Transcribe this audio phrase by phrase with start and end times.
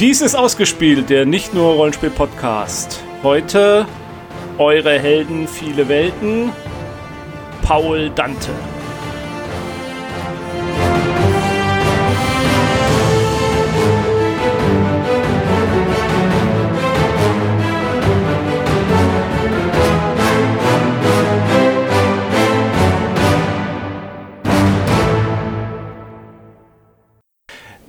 [0.00, 3.02] Dies ist ausgespielt, der nicht nur Rollenspiel-Podcast.
[3.24, 3.84] Heute
[4.56, 6.52] eure Helden, viele Welten,
[7.62, 8.52] Paul Dante.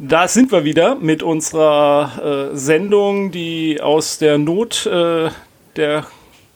[0.10, 5.30] Da sind wir wieder mit unserer äh, Sendung, die aus der Not äh,
[5.76, 6.04] der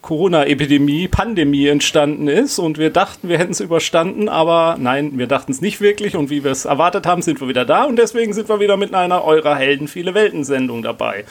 [0.02, 2.58] Corona-Epidemie, Pandemie entstanden ist.
[2.58, 6.16] Und wir dachten, wir hätten es überstanden, aber nein, wir dachten es nicht wirklich.
[6.16, 7.84] Und wie wir es erwartet haben, sind wir wieder da.
[7.84, 11.24] Und deswegen sind wir wieder mit einer eurer Helden viele Welten-Sendung dabei.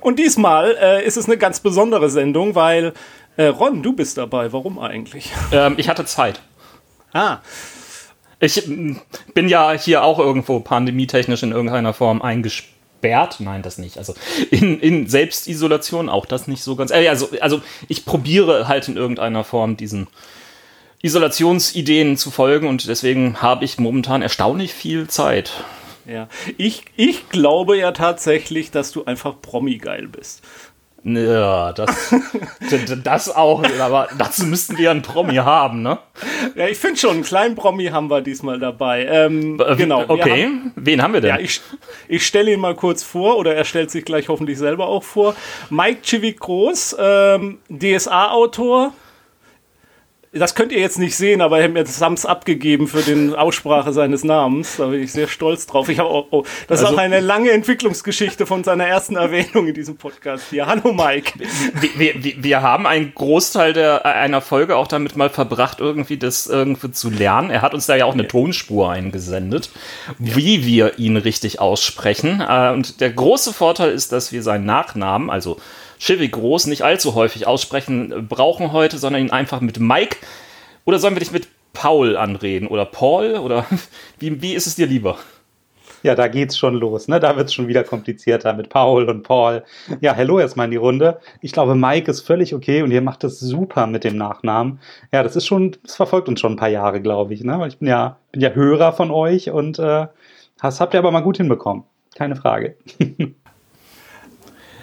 [0.00, 2.92] Und diesmal äh, ist es eine ganz besondere Sendung, weil
[3.36, 4.52] äh, Ron, du bist dabei.
[4.52, 5.32] Warum eigentlich?
[5.50, 6.40] Ähm, ich hatte Zeit.
[7.12, 7.38] Ah,
[8.40, 8.96] Ich mm,
[9.34, 13.36] bin ja hier auch irgendwo pandemietechnisch in irgendeiner Form eingesperrt.
[13.40, 13.98] Nein, das nicht.
[13.98, 14.14] Also
[14.50, 16.90] in, in Selbstisolation auch das nicht so ganz.
[16.90, 20.08] Äh, also, also ich probiere halt in irgendeiner Form diesen
[21.02, 25.52] Isolationsideen zu folgen und deswegen habe ich momentan erstaunlich viel Zeit.
[26.06, 26.28] ja.
[26.56, 30.42] Ich, ich glaube ja tatsächlich, dass du einfach Promi-geil bist.
[31.06, 32.14] Ja, das,
[33.04, 35.98] das auch, aber dazu müssten wir einen Promi haben, ne?
[36.54, 39.04] Ja, ich finde schon, einen kleinen Promi haben wir diesmal dabei.
[39.04, 40.00] Ähm, genau.
[40.00, 41.28] wir Okay, haben- wen haben wir denn?
[41.30, 41.60] Ja, ich,
[42.08, 45.34] ich stelle ihn mal kurz vor, oder er stellt sich gleich hoffentlich selber auch vor.
[45.68, 48.92] Mike Chivik Groß, ähm, DSA-Autor.
[50.36, 53.92] Das könnt ihr jetzt nicht sehen, aber er hat mir Sams abgegeben für die Aussprache
[53.92, 54.78] seines Namens.
[54.78, 55.88] Da bin ich sehr stolz drauf.
[55.88, 59.68] Ich habe auch, oh, das ist Also- auch eine lange Entwicklungsgeschichte von seiner ersten Erwähnung
[59.68, 60.66] in diesem Podcast hier.
[60.66, 61.34] Hallo Mike.
[61.96, 66.48] wir, wir, wir haben einen Großteil der, einer Folge auch damit mal verbracht, irgendwie das
[66.48, 67.50] irgendwie zu lernen.
[67.50, 69.70] Er hat uns da ja auch eine Tonspur eingesendet,
[70.18, 72.40] wie wir ihn richtig aussprechen.
[72.40, 75.58] Äh, Und der große Vorteil ist, dass wir seinen Nachnamen, also
[75.98, 80.16] Chivy Groß, nicht allzu häufig aussprechen brauchen heute, sondern ihn einfach mit Mike
[80.84, 83.66] oder sollen wir dich mit Paul anreden oder Paul oder
[84.18, 85.18] wie, wie ist es dir lieber?
[86.04, 87.18] Ja, da geht's schon los, ne?
[87.18, 89.64] Da wird's schon wieder komplizierter mit Paul und Paul.
[90.02, 91.18] Ja, hello erstmal in die Runde.
[91.40, 94.80] Ich glaube, Mike ist völlig okay und ihr macht das super mit dem Nachnamen.
[95.12, 97.66] Ja, das ist schon, das verfolgt uns schon ein paar Jahre, glaube ich, ne?
[97.66, 100.06] Ich bin ja, bin ja Hörer von euch und äh,
[100.60, 101.84] das habt ihr aber mal gut hinbekommen.
[102.14, 102.76] Keine Frage.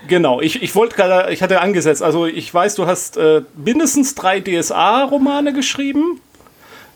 [0.08, 4.16] Genau, ich, ich wollte gerade, ich hatte angesetzt, also ich weiß, du hast äh, mindestens
[4.16, 6.20] drei DSA-Romane geschrieben.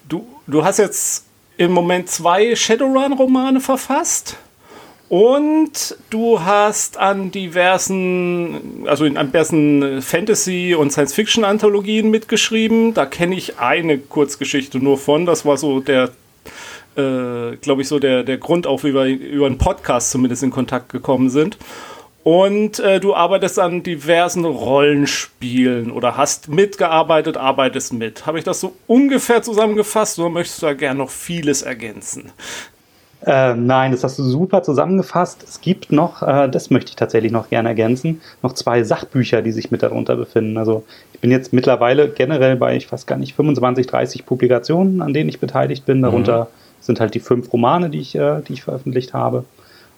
[0.09, 1.25] Du, du hast jetzt
[1.57, 4.38] im Moment zwei Shadowrun-Romane verfasst.
[5.07, 12.95] Und du hast an diversen, also in diversen Fantasy- und Science-Fiction-Anthologien mitgeschrieben.
[12.95, 15.27] Da kenne ich eine Kurzgeschichte nur von.
[15.27, 16.09] Das war so der,
[16.97, 20.49] äh, glaube ich, so der, der Grund, auch wie wir über einen Podcast zumindest in
[20.49, 21.57] Kontakt gekommen sind.
[22.25, 28.25] Und äh, du arbeitest an diversen Rollenspielen oder hast mitgearbeitet, arbeitest mit.
[28.25, 32.31] Habe ich das so ungefähr zusammengefasst oder möchtest du da gerne noch vieles ergänzen?
[33.24, 35.44] Äh, nein, das hast du super zusammengefasst.
[35.44, 39.52] Es gibt noch, äh, das möchte ich tatsächlich noch gerne ergänzen, noch zwei Sachbücher, die
[39.52, 40.58] sich mit darunter befinden.
[40.58, 40.84] Also
[41.14, 45.30] ich bin jetzt mittlerweile generell bei, ich weiß gar nicht, 25, 30 Publikationen, an denen
[45.30, 46.02] ich beteiligt bin.
[46.02, 46.47] Darunter
[46.81, 49.46] sind halt die fünf Romane, die ich, äh, die ich veröffentlicht habe.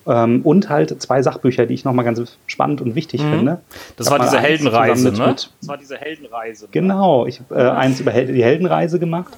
[0.07, 3.59] Ähm, und halt zwei Sachbücher, die ich nochmal ganz spannend und wichtig finde.
[3.97, 5.27] Das Ich war diese Heldenreise, ne?
[5.27, 6.67] mit- Das war diese Heldenreise.
[6.71, 9.35] Genau, ich habe äh, eins über Hel die Heldenreise gemacht,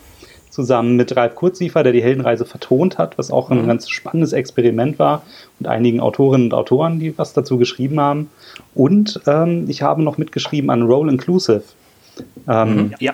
[0.52, 5.00] zusammen mit Ralf Kurzliefer, der die Heldenreise vertont hat, was auch ein ganz spannendes Experiment
[5.00, 5.24] war
[5.60, 8.30] und einigen Autorinnen und Autoren, die was dazu geschrieben haben.
[8.76, 11.64] Und ähm, ich habe noch mitgeschrieben an Roll Inclusive.
[12.48, 13.14] Ähm, Ja.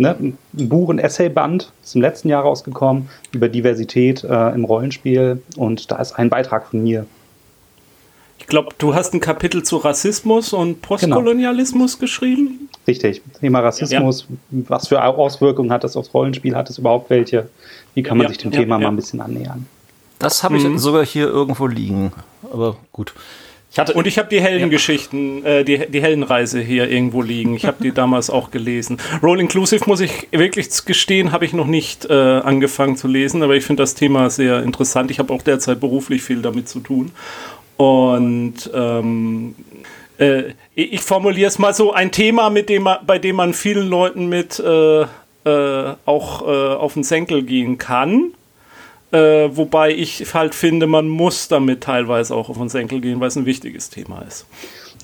[0.00, 5.42] Ne, ein Buch- und Essayband ist im letzten Jahr rausgekommen über Diversität äh, im Rollenspiel
[5.56, 7.06] und da ist ein Beitrag von mir.
[8.38, 12.68] Ich glaube, du hast ein Kapitel zu Rassismus und Postkolonialismus geschrieben.
[12.88, 13.20] Richtig.
[13.38, 16.56] Thema Rassismus, was für Auswirkungen hat das aufs Rollenspiel?
[16.56, 17.48] Hat es überhaupt welche?
[17.94, 18.82] Wie kann man Ja, sich dem ja, Thema ja.
[18.84, 19.66] mal ein bisschen annähern?
[20.18, 22.12] Das habe ich sogar hier irgendwo liegen.
[22.50, 23.14] Aber gut.
[23.72, 27.54] Ich hatte, Und ich habe die Heldengeschichten, äh, die, die Heldenreise hier irgendwo liegen.
[27.54, 28.98] Ich habe die damals auch gelesen.
[29.22, 33.54] Roll Inclusive, muss ich wirklich gestehen, habe ich noch nicht äh, angefangen zu lesen, aber
[33.54, 35.12] ich finde das Thema sehr interessant.
[35.12, 37.12] Ich habe auch derzeit beruflich viel damit zu tun.
[37.76, 39.54] Und ähm,
[40.18, 44.28] äh, ich formuliere es mal so, ein Thema, mit dem bei dem man vielen Leuten
[44.28, 48.32] mit äh, äh, auch äh, auf den Senkel gehen kann.
[49.12, 53.28] Äh, wobei ich halt finde, man muss damit teilweise auch auf den Senkel gehen, weil
[53.28, 54.46] es ein wichtiges Thema ist.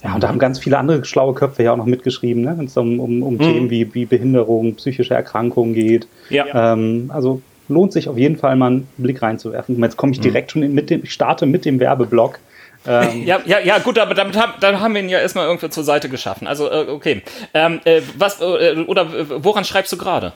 [0.04, 2.54] Ja, und da haben ganz viele andere schlaue Köpfe ja auch noch mitgeschrieben, ne?
[2.56, 6.06] wenn es um, um, um Themen wie, wie Behinderung, psychische Erkrankungen geht.
[6.28, 6.72] Ja.
[6.72, 9.82] Ähm, also lohnt sich auf jeden Fall mal einen Blick reinzuwerfen.
[9.82, 12.38] Jetzt komme ich direkt schon in, mit dem, ich starte mit dem Werbeblock.
[12.86, 15.70] Ähm, ja, ja, ja, gut, aber damit haben, dann haben wir ihn ja erstmal irgendwie
[15.70, 16.46] zur Seite geschaffen.
[16.46, 17.22] Also, äh, okay.
[17.52, 19.08] Ähm, äh, was, äh, oder
[19.42, 20.32] woran schreibst du gerade?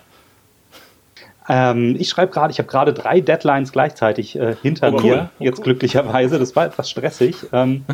[1.52, 5.42] Ähm, ich schreibe gerade, ich habe gerade drei Deadlines gleichzeitig äh, hinter oh, mir, oh,
[5.42, 5.64] jetzt cool.
[5.64, 6.38] glücklicherweise.
[6.38, 7.34] Das war etwas stressig.
[7.52, 7.84] Ähm,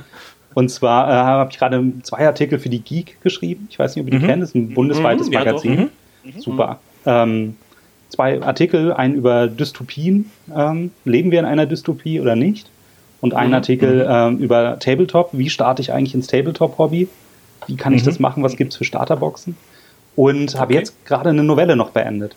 [0.52, 3.66] und zwar äh, habe ich gerade zwei Artikel für die Geek geschrieben.
[3.70, 4.28] Ich weiß nicht, ob ihr die mhm.
[4.28, 5.90] kennt, das ist ein bundesweites mhm, Magazin.
[6.24, 6.40] Ja, mhm.
[6.40, 6.80] Super.
[7.06, 7.56] Ähm,
[8.10, 10.30] zwei Artikel, einen über Dystopien.
[10.54, 12.68] Ähm, leben wir in einer Dystopie oder nicht?
[13.22, 13.54] Und einen mhm.
[13.54, 14.10] Artikel mhm.
[14.10, 15.30] ähm, über Tabletop.
[15.32, 17.08] Wie starte ich eigentlich ins Tabletop-Hobby?
[17.68, 18.42] Wie kann ich das machen?
[18.42, 19.56] Was gibt es für Starterboxen?
[20.14, 20.58] Und okay.
[20.58, 22.36] habe jetzt gerade eine Novelle noch beendet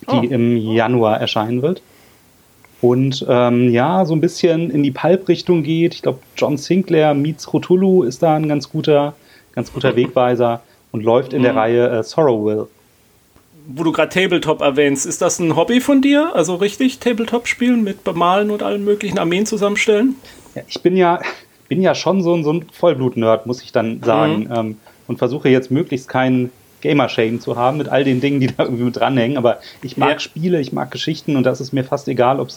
[0.00, 0.32] die oh.
[0.32, 1.82] im Januar erscheinen wird.
[2.80, 5.94] Und ähm, ja, so ein bisschen in die Pulp-Richtung geht.
[5.94, 9.14] Ich glaube, John Sinclair meets Cthulhu ist da ein ganz guter,
[9.52, 10.60] ganz guter Wegweiser
[10.92, 11.58] und läuft in der mhm.
[11.58, 12.68] Reihe äh, Sorrowville.
[13.68, 16.32] Wo du gerade Tabletop erwähnst, ist das ein Hobby von dir?
[16.34, 20.14] Also richtig Tabletop spielen mit Bemalen und allen möglichen Armeen zusammenstellen?
[20.54, 21.20] Ja, ich bin ja,
[21.68, 24.44] bin ja schon so, so ein Vollblut-Nerd, muss ich dann sagen.
[24.44, 24.52] Mhm.
[24.54, 24.76] Ähm,
[25.08, 28.84] und versuche jetzt möglichst keinen Gamer-Shame zu haben mit all den Dingen, die da irgendwie
[28.84, 29.36] mit dranhängen.
[29.36, 30.18] Aber ich mag ja.
[30.18, 32.48] Spiele, ich mag Geschichten und das ist mir fast egal, ob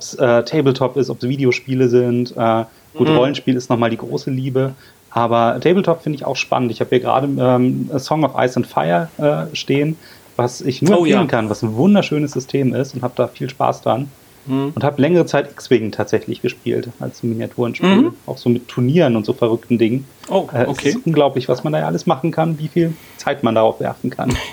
[0.00, 2.36] es äh, Tabletop ist, ob es Videospiele sind.
[2.36, 2.64] Äh,
[2.94, 3.16] gut, mhm.
[3.16, 4.74] Rollenspiel ist nochmal die große Liebe.
[5.10, 6.70] Aber Tabletop finde ich auch spannend.
[6.70, 9.96] Ich habe hier gerade ähm, Song of Ice and Fire äh, stehen,
[10.36, 11.26] was ich nur oh, empfehlen ja.
[11.26, 14.10] kann, was ein wunderschönes System ist und habe da viel Spaß dran.
[14.48, 14.72] Mhm.
[14.74, 17.96] Und habe längere Zeit X-Wing tatsächlich gespielt als Miniaturenspiel.
[17.96, 18.12] Mhm.
[18.26, 20.06] Auch so mit Turnieren und so verrückten Dingen.
[20.28, 20.88] Oh, okay.
[20.88, 24.10] Äh, ist unglaublich, was man da alles machen kann, wie viel Zeit man darauf werfen
[24.10, 24.36] kann.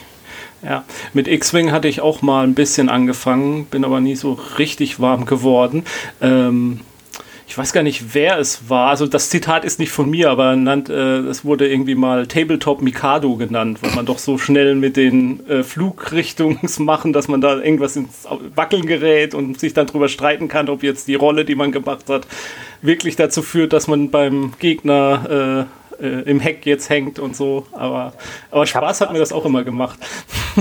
[0.64, 0.84] Ja,
[1.14, 5.26] mit X-Wing hatte ich auch mal ein bisschen angefangen, bin aber nie so richtig warm
[5.26, 5.84] geworden.
[6.22, 6.80] Ähm,
[7.48, 8.90] ich weiß gar nicht, wer es war.
[8.90, 13.36] Also das Zitat ist nicht von mir, aber es äh, wurde irgendwie mal Tabletop Mikado
[13.36, 17.96] genannt, weil man doch so schnell mit den äh, Flugrichtungen machen, dass man da irgendwas
[17.96, 21.72] ins Wackeln gerät und sich dann drüber streiten kann, ob jetzt die Rolle, die man
[21.72, 22.28] gemacht hat,
[22.82, 27.66] wirklich dazu führt, dass man beim Gegner äh, äh, im Heck jetzt hängt und so.
[27.72, 28.14] Aber,
[28.52, 30.00] aber Spaß hab, hat mir das auch immer gemacht.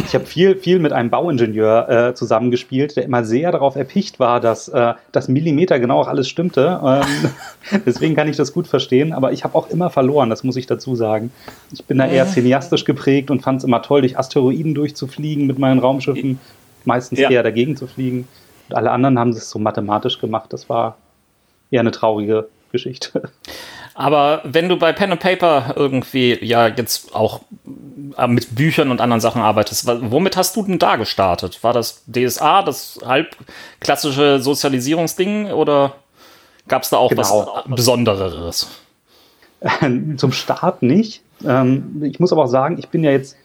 [0.07, 4.41] Ich habe viel, viel mit einem Bauingenieur äh, zusammengespielt, der immer sehr darauf erpicht war,
[4.41, 6.81] dass äh, das Millimeter genau auch alles stimmte.
[6.85, 9.13] Ähm, deswegen kann ich das gut verstehen.
[9.13, 11.33] Aber ich habe auch immer verloren, das muss ich dazu sagen.
[11.73, 15.59] Ich bin da eher cineastisch geprägt und fand es immer toll, durch Asteroiden durchzufliegen mit
[15.59, 16.41] meinen Raumschiffen.
[16.85, 17.31] Meistens ja.
[17.31, 18.29] eher dagegen zu fliegen.
[18.69, 20.53] Und alle anderen haben es so mathematisch gemacht.
[20.53, 20.97] Das war
[21.71, 23.31] eher eine traurige Geschichte.
[23.94, 27.43] Aber wenn du bei Pen and Paper irgendwie ja jetzt auch
[28.19, 31.62] äh, mit Büchern und anderen Sachen arbeitest, womit hast du denn da gestartet?
[31.62, 33.37] War das DSA, das halb
[33.81, 35.94] klassische Sozialisierungsding oder
[36.67, 37.23] gab es da auch genau.
[37.64, 38.69] was Besondereres?
[40.17, 41.23] Zum Start nicht.
[41.46, 43.37] Ähm, ich muss aber auch sagen, ich bin ja jetzt,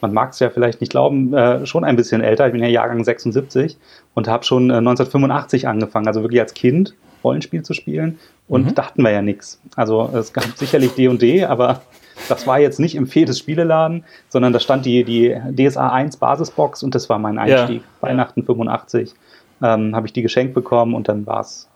[0.00, 2.46] man mag es ja vielleicht nicht glauben, äh, schon ein bisschen älter.
[2.46, 3.76] Ich bin ja Jahrgang 76
[4.14, 6.94] und habe schon 1985 äh, angefangen, also wirklich als Kind
[7.24, 8.18] Rollenspiel zu spielen
[8.48, 8.74] und mhm.
[8.74, 9.60] dachten wir ja nichts.
[9.76, 11.82] Also es gab sicherlich D&D, aber
[12.28, 16.82] das war jetzt nicht im Fedes Spieleladen, sondern da stand die, die DSA 1 Basisbox
[16.82, 17.82] und das war mein Einstieg.
[17.82, 18.08] Ja.
[18.08, 19.14] Weihnachten 85
[19.62, 21.68] ähm, habe ich die geschenkt bekommen und dann war es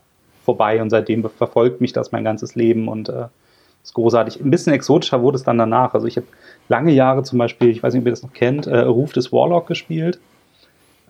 [0.44, 3.26] vorbei und seitdem verfolgt mich das mein ganzes Leben und äh,
[3.82, 4.40] ist großartig.
[4.40, 5.94] Ein bisschen exotischer wurde es dann danach.
[5.94, 6.26] Also ich habe
[6.68, 9.32] lange Jahre zum Beispiel, ich weiß nicht, ob ihr das noch kennt, äh, Ruf des
[9.32, 10.20] Warlock gespielt.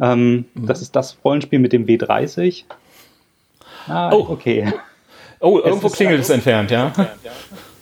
[0.00, 0.66] Ähm, mhm.
[0.66, 2.64] Das ist das Rollenspiel mit dem W30.
[3.88, 4.26] Ah, oh.
[4.30, 4.72] okay.
[5.40, 6.92] Oh, irgendwo es klingelt es entfernt, ja.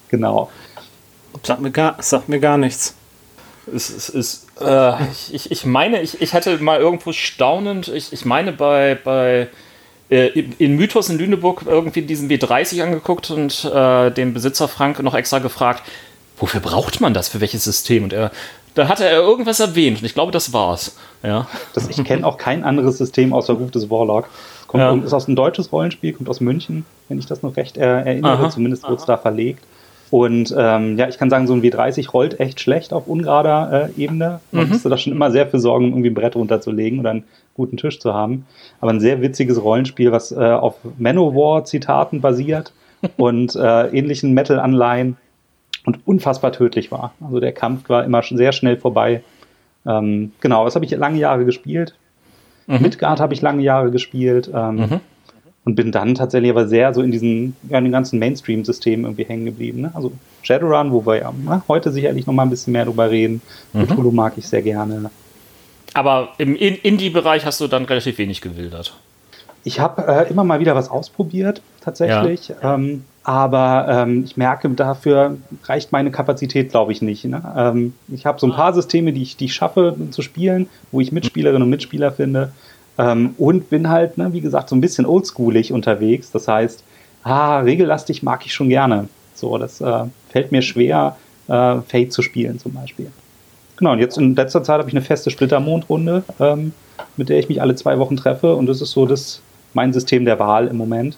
[0.08, 0.50] Genau.
[1.42, 2.94] Sagt mir gar, sagt mir gar nichts.
[3.72, 4.92] Es, es ist, äh,
[5.30, 9.48] ich, ich meine, ich, ich hatte mal irgendwo staunend, ich, ich meine bei, bei
[10.10, 10.28] äh,
[10.58, 15.38] in Mythos in Lüneburg irgendwie diesen W30 angeguckt und äh, den Besitzer Frank noch extra
[15.38, 15.82] gefragt,
[16.36, 18.04] wofür braucht man das, für welches System?
[18.04, 18.32] Und er,
[18.74, 20.96] da hatte er irgendwas erwähnt und ich glaube, das war's.
[21.22, 21.46] Ja.
[21.74, 24.28] Das, ich kenne auch kein anderes System außer Ruf des Warlock.
[24.66, 24.94] Kommt ja.
[24.94, 28.32] ist aus ein deutsches Rollenspiel, kommt aus München, wenn ich das noch recht äh, erinnere.
[28.32, 28.50] Aha.
[28.50, 29.64] Zumindest wurde es da verlegt.
[30.10, 34.02] Und ähm, ja, ich kann sagen, so ein W30 rollt echt schlecht auf ungerader äh,
[34.02, 34.40] Ebene.
[34.50, 34.70] Man mhm.
[34.70, 37.24] musste da schon immer sehr für sorgen, um irgendwie ein Brett runterzulegen oder einen
[37.54, 38.46] guten Tisch zu haben.
[38.80, 42.72] Aber ein sehr witziges Rollenspiel, was äh, auf Manowar-Zitaten basiert
[43.16, 45.16] und äh, ähnlichen Metal-Anleihen
[45.86, 47.14] und unfassbar tödlich war.
[47.20, 49.22] Also der Kampf war immer sehr schnell vorbei.
[49.86, 51.94] Ähm, genau, das habe ich lange Jahre gespielt.
[52.66, 52.82] Mhm.
[52.82, 54.50] Midgard habe ich lange Jahre gespielt.
[54.54, 55.00] Ähm, mhm.
[55.62, 59.24] Und bin dann tatsächlich aber sehr so in diesen, ja, in den ganzen Mainstream-Systemen irgendwie
[59.24, 59.82] hängen geblieben.
[59.82, 59.90] Ne?
[59.94, 60.10] Also
[60.40, 63.42] Shadowrun, wo wir ja na, heute sicherlich noch mal ein bisschen mehr drüber reden.
[63.74, 63.86] Mhm.
[63.86, 65.10] Cthulhu mag ich sehr gerne.
[65.92, 68.96] Aber im Indie-Bereich hast du dann relativ wenig gewildert.
[69.64, 72.48] Ich habe äh, immer mal wieder was ausprobiert, tatsächlich.
[72.48, 72.74] Ja.
[72.74, 77.24] Ähm, aber ähm, ich merke, dafür reicht meine Kapazität, glaube ich, nicht.
[77.24, 77.42] Ne?
[77.56, 81.00] Ähm, ich habe so ein paar Systeme, die ich, die ich schaffe zu spielen, wo
[81.00, 82.52] ich Mitspielerinnen und Mitspieler finde.
[82.98, 86.30] Ähm, und bin halt, ne, wie gesagt, so ein bisschen oldschoolig unterwegs.
[86.30, 86.82] Das heißt,
[87.22, 89.08] ah, regellastig mag ich schon gerne.
[89.34, 91.16] So, das äh, fällt mir schwer,
[91.48, 93.10] äh, Fate zu spielen zum Beispiel.
[93.76, 96.72] Genau, und jetzt in letzter Zeit habe ich eine feste Splittermondrunde, ähm,
[97.16, 99.40] mit der ich mich alle zwei Wochen treffe und das ist so das,
[99.72, 101.16] mein System der Wahl im Moment.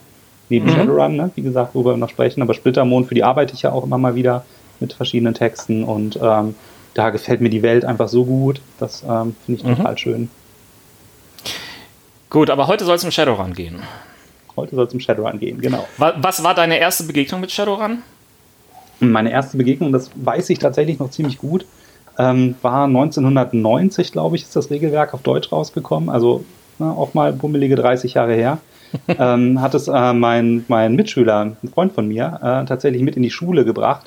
[0.53, 0.75] Neben mhm.
[0.75, 1.31] Shadowrun, ne?
[1.35, 3.97] wie gesagt, worüber wir noch sprechen, aber Splittermond, für die arbeite ich ja auch immer
[3.97, 4.45] mal wieder
[4.81, 6.55] mit verschiedenen Texten und ähm,
[6.93, 8.61] da gefällt mir die Welt einfach so gut.
[8.79, 9.77] Das ähm, finde ich mhm.
[9.77, 10.31] total schön.
[12.29, 13.83] Gut, aber heute soll es um Shadowrun gehen.
[14.55, 15.87] Heute soll es um Shadowrun gehen, genau.
[15.97, 18.03] Was war deine erste Begegnung mit Shadowrun?
[19.01, 21.65] Meine erste Begegnung, das weiß ich tatsächlich noch ziemlich gut,
[22.19, 26.11] ähm, war 1990, glaube ich, ist das Regelwerk auf Deutsch rausgekommen.
[26.11, 26.45] Also
[26.79, 28.59] ne, auch mal bummelige 30 Jahre her.
[29.09, 33.23] Ähm, hat es äh, mein, mein Mitschüler, ein Freund von mir, äh, tatsächlich mit in
[33.23, 34.07] die Schule gebracht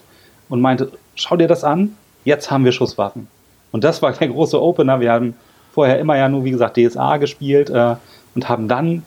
[0.50, 3.28] und meinte, schau dir das an, jetzt haben wir Schusswaffen.
[3.72, 5.00] Und das war der große Opener.
[5.00, 5.36] Wir haben
[5.74, 7.96] vorher immer ja nur, wie gesagt, DSA gespielt äh,
[8.34, 9.04] und haben dann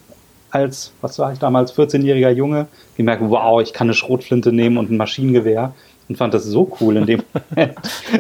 [0.51, 4.91] als, was war ich damals, 14-jähriger Junge, gemerkt, wow, ich kann eine Schrotflinte nehmen und
[4.91, 5.75] ein Maschinengewehr
[6.09, 7.77] und fand das so cool in dem Moment,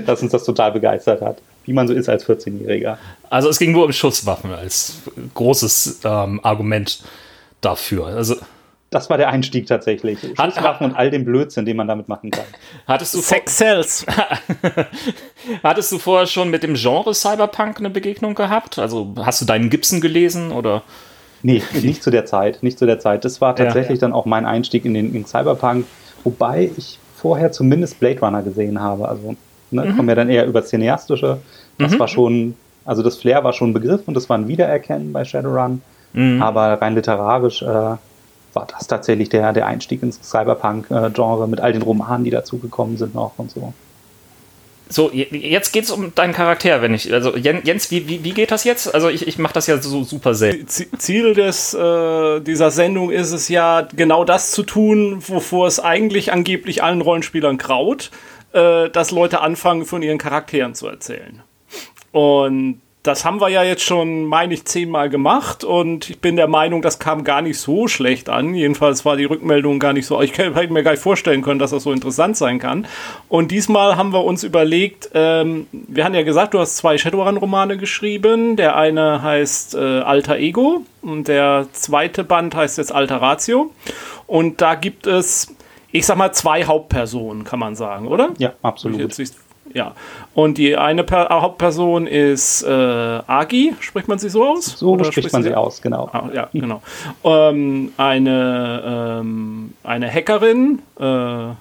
[0.07, 2.99] dass uns das total begeistert hat, wie man so ist als 14-Jähriger.
[3.31, 4.99] Also es ging nur um Schusswaffen als
[5.35, 7.03] großes ähm, Argument
[7.61, 8.07] dafür.
[8.07, 8.37] Also
[8.91, 10.19] das war der Einstieg tatsächlich.
[10.21, 12.45] Schusswaffen und all den Blödsinn, den man damit machen kann.
[12.87, 14.07] Hattest du Sex Cells.
[15.63, 18.79] Hattest du vorher schon mit dem Genre Cyberpunk eine Begegnung gehabt?
[18.79, 20.83] Also hast du deinen Gibson gelesen oder?
[21.43, 23.25] Nee, nicht zu der Zeit, nicht zu der Zeit.
[23.25, 24.09] Das war tatsächlich ja, ja.
[24.09, 25.85] dann auch mein Einstieg in den in Cyberpunk,
[26.25, 29.07] wobei ich vorher zumindest Blade Runner gesehen habe.
[29.07, 29.37] Also
[29.71, 29.97] ne, mhm.
[29.97, 31.39] kommen wir dann eher über Cineastische.
[31.79, 31.99] Das mhm.
[31.99, 32.55] war schon,
[32.87, 35.83] also das Flair war schon ein Begriff und das war ein Wiedererkennen bei Shadowrun.
[36.13, 36.43] Mhm.
[36.43, 41.83] Aber rein literarisch äh, war das tatsächlich der, der Einstieg ins Cyberpunk-Genre mit all den
[41.83, 43.73] Romanen, die dazugekommen sind noch und so.
[44.91, 47.13] So, jetzt geht es um deinen Charakter, wenn ich.
[47.13, 48.95] Also, Jens, wie, wie, wie geht das jetzt?
[48.95, 50.67] Also, ich, ich mache das ja so super selten.
[50.67, 56.33] Ziel des, äh, dieser Sendung ist es ja, genau das zu tun, wovor es eigentlich
[56.33, 58.11] angeblich allen Rollenspielern graut,
[58.53, 61.43] äh, dass Leute anfangen, von ihren Charakteren zu erzählen.
[62.13, 66.49] Und das haben wir ja jetzt schon, meine ich, zehnmal gemacht und ich bin der
[66.49, 68.55] Meinung, das kam gar nicht so schlecht an.
[68.55, 70.21] Jedenfalls war die Rückmeldung gar nicht so.
[70.21, 72.87] Ich hätte mir gar nicht vorstellen können, dass das so interessant sein kann.
[73.29, 77.79] Und diesmal haben wir uns überlegt, ähm, wir haben ja gesagt, du hast zwei Shadowrun-Romane
[77.79, 78.57] geschrieben.
[78.57, 83.71] Der eine heißt äh, Alter Ego und der zweite Band heißt jetzt Alter Ratio.
[84.27, 85.55] Und da gibt es,
[85.93, 88.31] ich sag mal, zwei Hauptpersonen, kann man sagen, oder?
[88.39, 89.01] Ja, absolut.
[89.75, 89.95] Ja.
[90.35, 94.65] Und die eine per Hauptperson ist äh, Agi, spricht man sie so aus?
[94.79, 96.09] So Oder spricht man sie aus, genau.
[96.13, 96.83] Ah, ja, genau.
[97.25, 100.81] Ähm, eine, ähm, eine Hackerin.
[100.99, 101.55] Äh,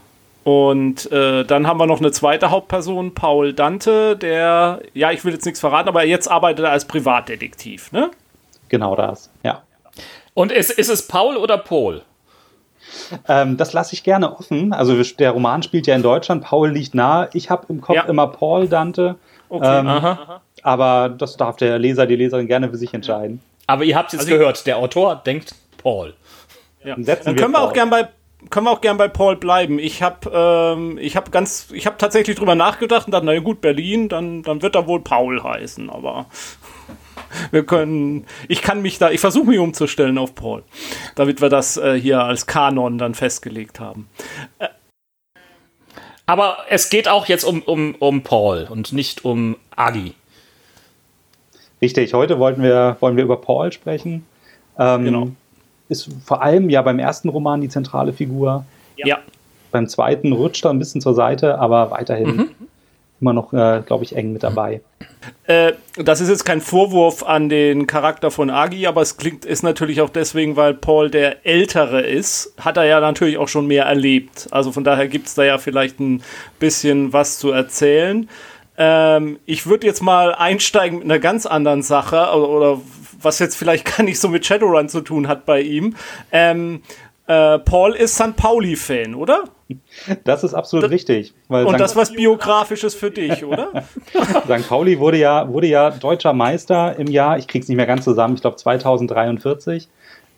[0.43, 5.33] und äh, dann haben wir noch eine zweite Hauptperson, Paul Dante, der, ja, ich will
[5.33, 8.11] jetzt nichts verraten, aber jetzt arbeitet er als Privatdetektiv, ne?
[8.69, 9.63] Genau das, ja.
[10.33, 12.03] Und ist, ist es Paul oder Paul?
[13.27, 14.74] Ähm, das lasse ich gerne offen.
[14.74, 17.30] Also der Roman spielt ja in Deutschland, Paul liegt nahe.
[17.34, 18.04] Ich habe im Kopf ja.
[18.04, 19.16] immer Paul Dante.
[19.50, 19.80] Okay.
[19.80, 20.42] Ähm, aha.
[20.63, 23.42] Aber das darf der Leser, die Leserin gerne für sich entscheiden.
[23.68, 26.13] Aber ihr habt es also gehört, der Autor denkt Paul.
[26.84, 26.96] Ja.
[26.96, 28.08] Dann, Dann können wir, wir auch gern bei
[28.50, 29.80] können wir auch gern bei Paul bleiben.
[29.80, 33.39] Ich habe ähm, ich habe ganz ich habe tatsächlich drüber nachgedacht und dachte, na ja,
[33.39, 36.27] gut, Berlin, dann dann wird er wohl Paul heißen, aber
[37.51, 40.63] wir können, ich kann mich da, ich versuche mich umzustellen auf Paul,
[41.15, 44.10] damit wir das äh, hier als Kanon dann festgelegt haben.
[44.60, 44.67] Äh,
[46.25, 50.13] aber es geht auch jetzt um, um, um Paul und nicht um Agi.
[51.81, 54.25] Richtig, heute wollten wir, wollen wir über Paul sprechen.
[54.77, 55.27] Ähm, genau.
[55.89, 58.65] Ist vor allem ja beim ersten Roman die zentrale Figur.
[58.98, 59.19] Ja.
[59.72, 62.50] Beim zweiten rutscht er ein bisschen zur Seite, aber weiterhin mhm
[63.19, 64.81] immer noch, äh, glaube ich, eng mit dabei.
[65.45, 69.63] Äh, das ist jetzt kein Vorwurf an den Charakter von Agi, aber es klingt, ist
[69.63, 73.86] natürlich auch deswegen, weil Paul der Ältere ist, hat er ja natürlich auch schon mehr
[73.86, 74.47] erlebt.
[74.51, 76.21] Also von daher gibt es da ja vielleicht ein
[76.59, 78.29] bisschen was zu erzählen.
[78.77, 82.81] Ähm, ich würde jetzt mal einsteigen mit einer ganz anderen Sache, oder, oder,
[83.19, 85.95] was jetzt vielleicht gar nicht so mit Shadowrun zu tun hat bei ihm.
[86.31, 86.83] Ähm,
[87.27, 88.36] äh, Paul ist St.
[88.36, 89.43] Pauli-Fan, oder?
[90.24, 91.34] Das ist absolut das, richtig.
[91.50, 91.79] und St.
[91.79, 93.84] das was Biografisches für dich, oder?
[94.46, 94.67] St.
[94.67, 98.36] Pauli wurde ja, wurde ja deutscher Meister im Jahr, ich krieg's nicht mehr ganz zusammen,
[98.36, 99.89] ich glaube 2043.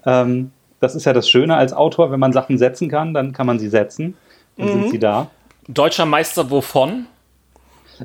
[0.06, 3.46] Ähm, das ist ja das Schöne als Autor, wenn man Sachen setzen kann, dann kann
[3.46, 4.18] man sie setzen.
[4.58, 4.72] Dann mhm.
[4.72, 5.30] sind sie da.
[5.68, 7.06] Deutscher Meister wovon?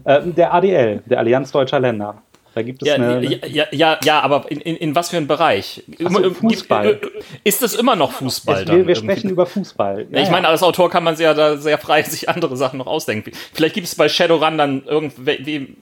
[0.04, 2.22] Äh, der ADL, der Allianz Deutscher Länder.
[2.54, 3.24] Da gibt es ja, eine.
[3.48, 5.82] Ja, ja, ja, aber in, in, in was für einem Bereich?
[5.98, 6.86] So, Fußball.
[6.86, 6.98] Äh,
[7.42, 8.62] ist es immer noch Fußball?
[8.62, 10.06] Es, wir, wir sprechen über Fußball.
[10.10, 12.78] Ja, ich meine, als Autor kann man sich ja da sehr frei sich andere Sachen
[12.78, 13.32] noch ausdenken.
[13.52, 15.76] Vielleicht gibt es bei Shadowrun dann irgendwie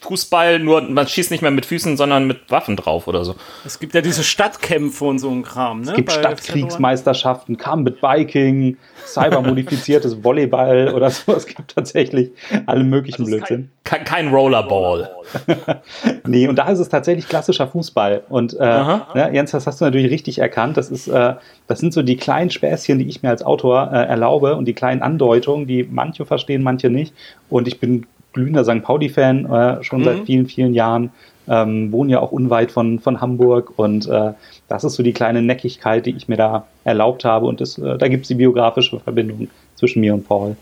[0.00, 3.34] Fußball, nur man schießt nicht mehr mit Füßen, sondern mit Waffen drauf oder so.
[3.64, 5.90] Es gibt ja diese Stadtkämpfe und so ein Kram, ne?
[5.90, 11.34] Es gibt bei Stadtkriegsmeisterschaften, Combat Biking, cybermodifiziertes Volleyball oder so.
[11.34, 12.30] Es gibt tatsächlich
[12.66, 13.70] alle möglichen Blödsinn.
[13.84, 15.10] Kein, kein Rollerball.
[16.26, 18.24] Nee, und da ist es tatsächlich klassischer Fußball.
[18.28, 20.76] Und äh, ne, Jens, das hast du natürlich richtig erkannt.
[20.76, 21.34] Das, ist, äh,
[21.66, 24.72] das sind so die kleinen Späßchen, die ich mir als Autor äh, erlaube und die
[24.72, 27.14] kleinen Andeutungen, die manche verstehen, manche nicht.
[27.48, 28.82] Und ich bin glühender St.
[28.82, 31.10] Pauli-Fan äh, schon seit vielen, vielen Jahren.
[31.48, 34.32] Ähm, wohne ja auch unweit von, von Hamburg und äh,
[34.68, 37.98] das ist so die kleine Neckigkeit, die ich mir da erlaubt habe und das, äh,
[37.98, 40.56] da gibt es die biografische Verbindung zwischen mir und Paul.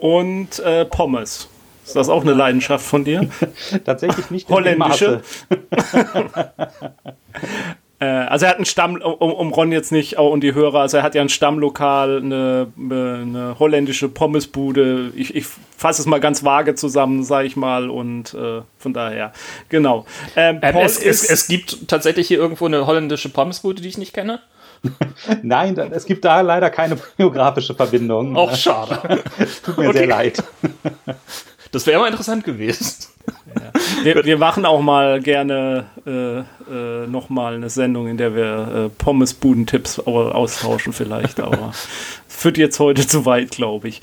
[0.00, 1.48] Und äh, Pommes.
[1.84, 3.28] Ist das auch eine Leidenschaft von dir?
[3.84, 5.22] Tatsächlich nicht Holländische?
[7.98, 10.80] Äh, also er hat einen Stamm, um, um Ron jetzt nicht oh, und die Hörer,
[10.80, 15.12] also er hat ja ein Stammlokal, eine, eine holländische Pommesbude.
[15.14, 19.32] Ich, ich fasse es mal ganz vage zusammen, sage ich mal, und äh, von daher,
[19.68, 20.06] genau.
[20.34, 23.98] Ähm, Ähm, Paul es, es, es gibt tatsächlich hier irgendwo eine holländische Pommesbude, die ich
[23.98, 24.40] nicht kenne.
[25.42, 28.36] Nein, es gibt da leider keine biografische Verbindung.
[28.36, 29.22] Auch schade.
[29.64, 30.42] Tut mir sehr leid.
[31.72, 33.06] Das wäre mal interessant gewesen.
[34.02, 38.88] wir, wir machen auch mal gerne äh, äh, nochmal eine Sendung, in der wir äh,
[39.02, 41.72] Pommesbuden-Tipps au- austauschen vielleicht, aber
[42.28, 44.02] führt jetzt heute zu weit, glaube ich.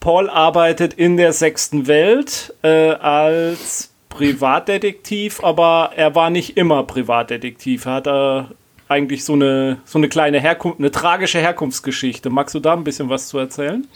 [0.00, 7.86] Paul arbeitet in der sechsten Welt äh, als Privatdetektiv, aber er war nicht immer Privatdetektiv.
[7.86, 8.06] Er hat
[8.88, 12.30] eigentlich so eine, so eine kleine Herkunft, eine tragische Herkunftsgeschichte.
[12.30, 13.86] Magst du da ein bisschen was zu erzählen?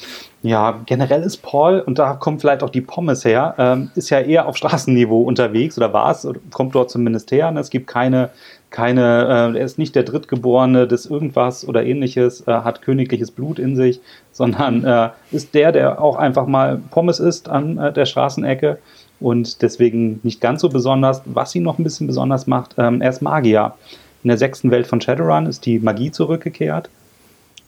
[0.43, 4.21] Ja, generell ist Paul, und da kommt vielleicht auch die Pommes her, ähm, ist ja
[4.21, 7.51] eher auf Straßenniveau unterwegs oder war es, kommt dort zumindest her.
[7.51, 7.61] Ne?
[7.61, 8.31] Es gibt keine,
[8.71, 13.59] keine, äh, er ist nicht der Drittgeborene des irgendwas oder ähnliches, äh, hat königliches Blut
[13.59, 14.01] in sich,
[14.33, 18.79] sondern äh, ist der, der auch einfach mal Pommes isst an äh, der Straßenecke
[19.21, 21.23] und deswegen nicht ganz so besonders.
[21.27, 23.75] Was ihn noch ein bisschen besonders macht, ähm, er ist Magier.
[24.23, 26.91] In der sechsten Welt von Shadowrun ist die Magie zurückgekehrt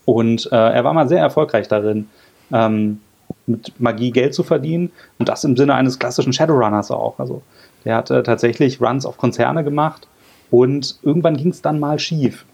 [0.04, 2.08] und äh, er war mal sehr erfolgreich darin,
[2.52, 3.00] ähm,
[3.46, 7.18] mit Magie Geld zu verdienen und das im Sinne eines klassischen Shadowrunners auch.
[7.18, 7.42] Also
[7.84, 10.06] der hat äh, tatsächlich Runs auf Konzerne gemacht
[10.50, 12.44] und irgendwann ging es dann mal schief.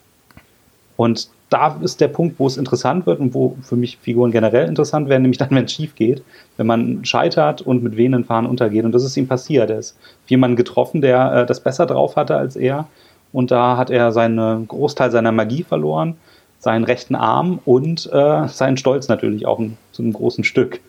[0.97, 4.69] Und da ist der Punkt, wo es interessant wird und wo für mich Figuren generell
[4.69, 6.23] interessant werden, nämlich dann, wenn es schief geht,
[6.57, 8.85] wenn man scheitert und mit wehenden Fahnen untergeht.
[8.85, 9.71] Und das ist ihm passiert.
[9.71, 12.87] Er ist jemanden getroffen, der äh, das besser drauf hatte als er.
[13.33, 16.17] Und da hat er seinen Großteil seiner Magie verloren,
[16.59, 20.81] seinen rechten Arm und äh, seinen Stolz natürlich auch ein, zu einem großen Stück.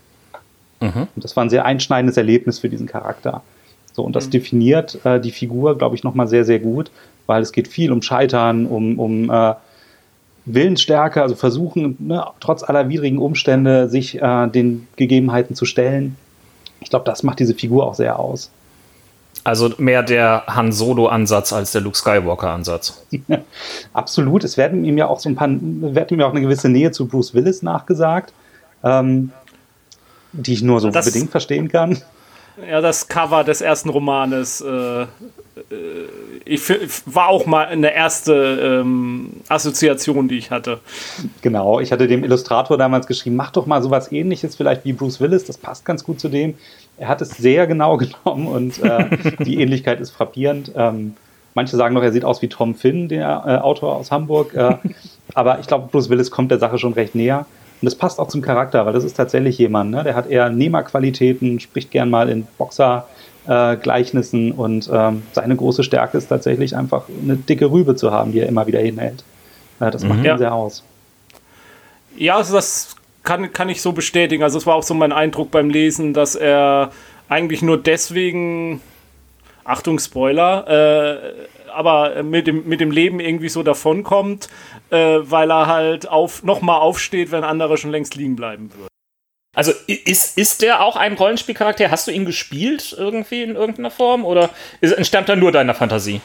[1.16, 3.42] Und das war ein sehr einschneidendes Erlebnis für diesen Charakter.
[3.94, 6.90] So, und das definiert äh, die Figur, glaube ich, nochmal sehr, sehr gut,
[7.26, 9.56] weil es geht viel um Scheitern, um, um äh,
[10.46, 16.16] Willensstärke, also versuchen, ne, trotz aller widrigen Umstände, sich äh, den Gegebenheiten zu stellen.
[16.82, 18.50] Ich glaube, das macht diese Figur auch sehr aus.
[19.44, 23.02] Also mehr der Han Solo-Ansatz als der Luke Skywalker-Ansatz.
[23.94, 24.44] Absolut.
[24.44, 26.92] Es werden ihm ja auch so ein paar, wird ihm ja auch eine gewisse Nähe
[26.92, 28.34] zu Bruce Willis nachgesagt,
[28.84, 29.32] ähm,
[30.34, 31.98] die ich nur so Das- bedingt verstehen kann.
[32.70, 35.06] Ja, das Cover des ersten Romanes äh, äh,
[36.46, 36.62] ich,
[37.06, 40.80] war auch mal eine erste ähm, Assoziation, die ich hatte.
[41.42, 45.20] Genau, ich hatte dem Illustrator damals geschrieben, mach doch mal sowas ähnliches, vielleicht wie Bruce
[45.20, 46.56] Willis, das passt ganz gut zu dem.
[47.00, 49.06] Er hat es sehr genau genommen und äh,
[49.46, 50.72] die Ähnlichkeit ist frappierend.
[50.76, 51.16] Ähm,
[51.56, 54.54] manche sagen noch, er sieht aus wie Tom Finn, der äh, Autor aus Hamburg.
[54.54, 54.76] Äh,
[55.34, 57.46] aber ich glaube, Bruce Willis kommt der Sache schon recht näher.
[57.82, 60.04] Und das passt auch zum Charakter, weil das ist tatsächlich jemand, ne?
[60.04, 66.28] der hat eher Nehmerqualitäten, spricht gern mal in Boxer-Gleichnissen und ähm, seine große Stärke ist
[66.28, 69.24] tatsächlich einfach eine dicke Rübe zu haben, die er immer wieder hinhält.
[69.80, 70.38] Äh, das macht ihn Ja.
[70.38, 70.84] sehr aus.
[72.18, 72.96] Ja, also das
[73.30, 74.42] kann, kann ich so bestätigen.
[74.42, 76.92] Also es war auch so mein Eindruck beim Lesen, dass er
[77.28, 78.82] eigentlich nur deswegen,
[79.64, 84.50] Achtung Spoiler, äh, aber mit dem, mit dem Leben irgendwie so davonkommt,
[84.90, 88.90] äh, weil er halt auf, nochmal aufsteht, wenn andere schon längst liegen bleiben würden.
[89.56, 91.92] Also ist, ist der auch ein Rollenspielcharakter?
[91.92, 94.50] Hast du ihn gespielt irgendwie in irgendeiner Form oder
[94.82, 96.22] ist, entstammt er nur deiner Fantasie?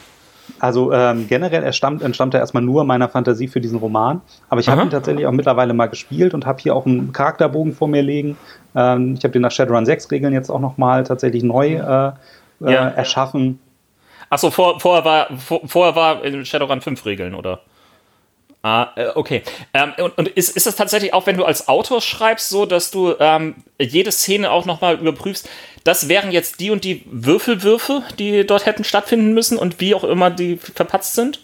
[0.61, 4.21] Also ähm, generell erstammt, entstammt er erstmal nur meiner Fantasie für diesen Roman.
[4.49, 7.73] Aber ich habe ihn tatsächlich auch mittlerweile mal gespielt und habe hier auch einen Charakterbogen
[7.75, 8.37] vor mir liegen.
[8.77, 12.17] Ähm, ich habe den nach Shadowrun 6 Regeln jetzt auch nochmal tatsächlich neu äh, Ja.
[12.61, 13.59] äh, erschaffen.
[14.31, 17.61] Achso, vor, vorher war vor, vorher war in Shadowrun 5 Regeln, oder?
[18.65, 19.43] Ah, äh, okay.
[19.75, 22.91] Ähm, und und ist, ist das tatsächlich auch, wenn du als Autor schreibst, so, dass
[22.91, 25.47] du ähm, jede Szene auch nochmal überprüfst,
[25.85, 30.03] das wären jetzt die und die Würfelwürfe, die dort hätten stattfinden müssen und wie auch
[30.03, 31.41] immer die verpatzt sind?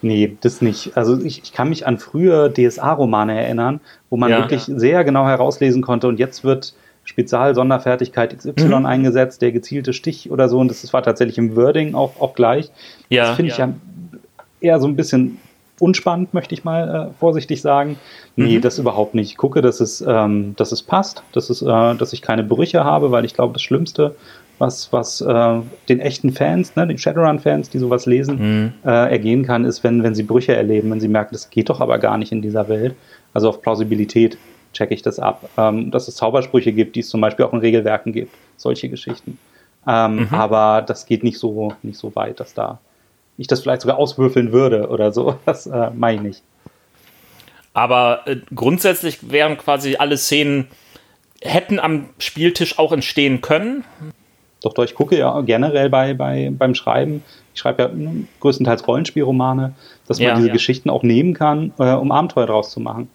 [0.00, 0.96] Nee, das nicht.
[0.96, 4.38] Also ich, ich kann mich an frühe DSA-Romane erinnern, wo man Ja.
[4.38, 6.72] wirklich sehr genau herauslesen konnte und jetzt wird
[7.04, 8.86] Spezial-Sonderfertigkeit XY mhm.
[8.86, 10.58] eingesetzt, der gezielte Stich oder so.
[10.58, 12.70] Und das war tatsächlich im Wording auch, auch gleich.
[13.10, 13.54] Ja, das finde ja.
[13.54, 13.74] ich ja
[14.62, 15.38] eher so ein bisschen
[15.78, 17.98] unspannend, möchte ich mal äh, vorsichtig sagen.
[18.36, 18.60] Nee, mhm.
[18.60, 19.30] das überhaupt nicht.
[19.30, 22.84] Ich gucke, dass es, ähm, dass es passt, dass, es, äh, dass ich keine Brüche
[22.84, 24.14] habe, weil ich glaube, das Schlimmste,
[24.58, 28.72] was, was äh, den echten Fans, ne, den Shadowrun-Fans, die sowas lesen, mhm.
[28.84, 31.80] äh, ergehen kann, ist, wenn, wenn sie Brüche erleben, wenn sie merken, das geht doch
[31.80, 32.94] aber gar nicht in dieser Welt.
[33.34, 34.38] Also auf Plausibilität
[34.72, 35.48] checke ich das ab.
[35.56, 39.38] Ähm, dass es Zaubersprüche gibt, die es zum Beispiel auch in Regelwerken gibt, solche Geschichten.
[39.86, 40.28] Ähm, mhm.
[40.30, 42.78] Aber das geht nicht so, nicht so weit, dass da
[43.38, 45.36] ich das vielleicht sogar auswürfeln würde oder so.
[45.46, 46.42] Das äh, mache ich nicht.
[47.74, 50.68] Aber äh, grundsätzlich wären quasi alle Szenen,
[51.40, 53.84] hätten am Spieltisch auch entstehen können.
[54.62, 57.24] Doch, doch, ich gucke ja generell bei, bei, beim Schreiben.
[57.54, 59.74] Ich schreibe ja hm, größtenteils Rollenspielromane,
[60.06, 60.52] dass man ja, diese ja.
[60.52, 63.08] Geschichten auch nehmen kann, äh, um Abenteuer draus zu machen.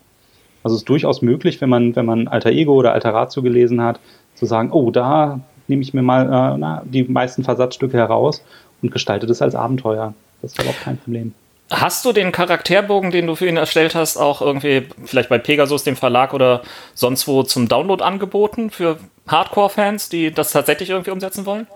[0.63, 3.82] Also es ist durchaus möglich, wenn man, wenn man Alter Ego oder Alter Ratio gelesen
[3.82, 3.99] hat,
[4.36, 8.43] zu sagen, oh, da nehme ich mir mal äh, na, die meisten Versatzstücke heraus
[8.82, 10.13] und gestalte das als Abenteuer.
[10.42, 11.34] Das ist überhaupt kein Problem.
[11.70, 15.84] Hast du den Charakterbogen, den du für ihn erstellt hast, auch irgendwie vielleicht bei Pegasus,
[15.84, 16.62] dem Verlag oder
[16.94, 21.68] sonst wo zum Download angeboten für Hardcore-Fans, die das tatsächlich irgendwie umsetzen wollen?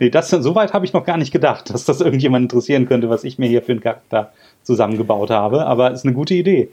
[0.00, 3.08] Nee, das, so weit habe ich noch gar nicht gedacht, dass das irgendjemand interessieren könnte,
[3.08, 5.66] was ich mir hier für einen Charakter zusammengebaut habe.
[5.66, 6.68] Aber es ist eine gute Idee.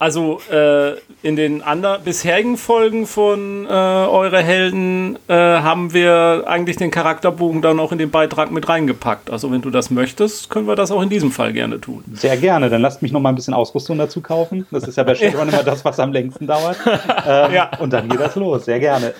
[0.00, 6.78] Also äh, in den anderen bisherigen Folgen von äh, Eure Helden äh, haben wir eigentlich
[6.78, 9.30] den Charakterbogen dann auch in den Beitrag mit reingepackt.
[9.30, 12.02] Also wenn du das möchtest, können wir das auch in diesem Fall gerne tun.
[12.14, 12.70] Sehr gerne.
[12.70, 14.66] Dann lasst mich noch mal ein bisschen Ausrüstung dazu kaufen.
[14.70, 16.78] Das ist ja bei Shadowrun immer das, was am längsten dauert.
[17.26, 17.70] Ähm, ja.
[17.78, 18.64] Und dann geht das los.
[18.64, 19.12] Sehr gerne.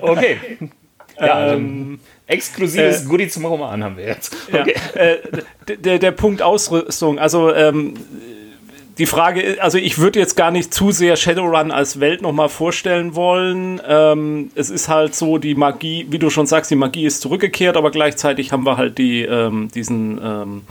[0.00, 0.38] Okay.
[1.20, 4.36] Ja, also ähm, exklusives äh, Goodie zum Roman haben wir jetzt.
[4.52, 4.74] Okay.
[4.96, 7.94] Ja, äh, der, der Punkt Ausrüstung, also ähm,
[8.98, 13.14] die Frage, also ich würde jetzt gar nicht zu sehr Shadowrun als Welt nochmal vorstellen
[13.14, 13.80] wollen.
[13.86, 17.76] Ähm, es ist halt so, die Magie, wie du schon sagst, die Magie ist zurückgekehrt,
[17.76, 20.62] aber gleichzeitig haben wir halt die, ähm, diesen, ähm,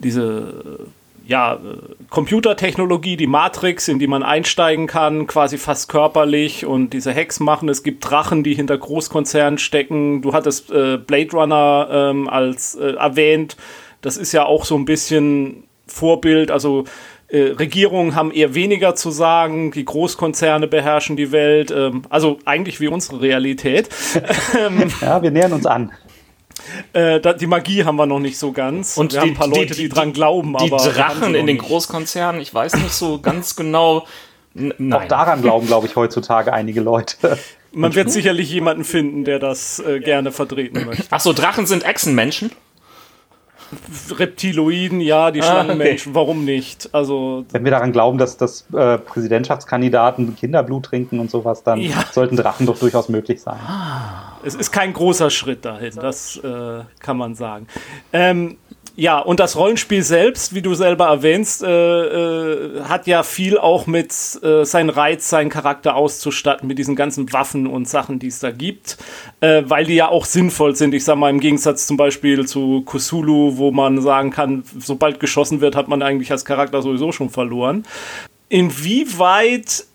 [0.00, 0.88] diese,
[1.26, 1.58] ja,
[2.10, 7.68] Computertechnologie, die Matrix, in die man einsteigen kann, quasi fast körperlich und diese Hacks machen.
[7.68, 10.20] Es gibt Drachen, die hinter Großkonzernen stecken.
[10.20, 13.56] Du hattest äh, Blade Runner ähm, als äh, erwähnt.
[14.00, 16.84] Das ist ja auch so ein bisschen Vorbild, also
[17.32, 22.78] äh, Regierungen haben eher weniger zu sagen, die Großkonzerne beherrschen die Welt, ähm, also eigentlich
[22.78, 23.88] wie unsere Realität.
[25.00, 25.92] ja, wir nähern uns an.
[26.92, 28.98] Äh, da, die Magie haben wir noch nicht so ganz.
[28.98, 30.54] Und wir die, haben ein paar Leute, die, die dran glauben.
[30.58, 34.06] Die Drachen in den Großkonzernen, ich weiß nicht so ganz genau.
[34.52, 34.92] Nein.
[34.92, 37.38] Auch daran glauben, glaube ich, heutzutage einige Leute.
[37.72, 41.10] Man wird sicherlich jemanden finden, der das äh, gerne vertreten möchte.
[41.10, 42.50] Achso, Drachen sind Echsenmenschen?
[44.10, 46.26] Reptiloiden, ja, die Schlangenmenschen, ah, okay.
[46.26, 46.88] warum nicht?
[46.92, 52.04] Also, Wenn wir daran glauben, dass, dass äh, Präsidentschaftskandidaten Kinderblut trinken und sowas, dann ja.
[52.10, 53.58] sollten Drachen doch durchaus möglich sein.
[54.44, 57.66] Es ist kein großer Schritt dahin, das äh, kann man sagen.
[58.12, 58.58] Ähm,
[58.94, 63.86] ja, und das Rollenspiel selbst, wie du selber erwähnst, äh, äh, hat ja viel auch
[63.86, 68.40] mit äh, seinen Reiz, seinen Charakter auszustatten, mit diesen ganzen Waffen und Sachen, die es
[68.40, 68.98] da gibt,
[69.40, 70.92] äh, weil die ja auch sinnvoll sind.
[70.92, 75.62] Ich sag mal, im Gegensatz zum Beispiel zu Kusulu, wo man sagen kann, sobald geschossen
[75.62, 77.86] wird, hat man eigentlich als Charakter sowieso schon verloren.
[78.50, 79.86] Inwieweit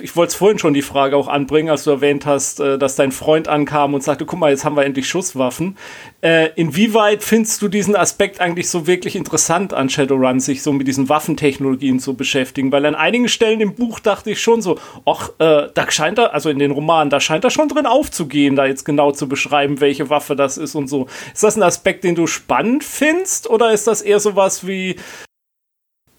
[0.00, 2.96] ich wollte es vorhin schon die Frage auch anbringen, als du erwähnt hast, äh, dass
[2.96, 5.76] dein Freund ankam und sagte, guck mal, jetzt haben wir endlich Schusswaffen.
[6.20, 10.86] Äh, inwieweit findest du diesen Aspekt eigentlich so wirklich interessant an Shadowrun, sich so mit
[10.86, 12.72] diesen Waffentechnologien zu beschäftigen?
[12.72, 16.34] Weil an einigen Stellen im Buch dachte ich schon so, ach, äh, da scheint er,
[16.34, 19.80] also in den Romanen, da scheint er schon drin aufzugehen, da jetzt genau zu beschreiben,
[19.80, 21.06] welche Waffe das ist und so.
[21.32, 24.96] Ist das ein Aspekt, den du spannend findest oder ist das eher sowas wie,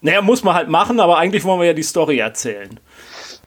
[0.00, 2.80] naja, muss man halt machen, aber eigentlich wollen wir ja die Story erzählen?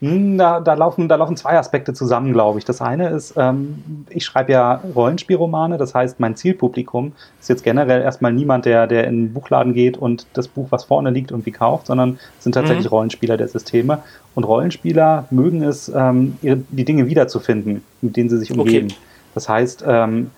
[0.00, 2.66] Hm, da, da, laufen, da laufen zwei Aspekte zusammen, glaube ich.
[2.66, 8.02] Das eine ist, ähm, ich schreibe ja Rollenspielromane, das heißt, mein Zielpublikum ist jetzt generell
[8.02, 11.50] erstmal niemand, der, der in den Buchladen geht und das Buch, was vorne liegt, irgendwie
[11.50, 12.90] kauft, sondern sind tatsächlich mhm.
[12.90, 14.00] Rollenspieler der Systeme.
[14.34, 18.88] Und Rollenspieler mögen es, ähm, ihre, die Dinge wiederzufinden, mit denen sie sich umgeben.
[18.88, 18.98] Okay.
[19.34, 20.30] Das heißt, ähm,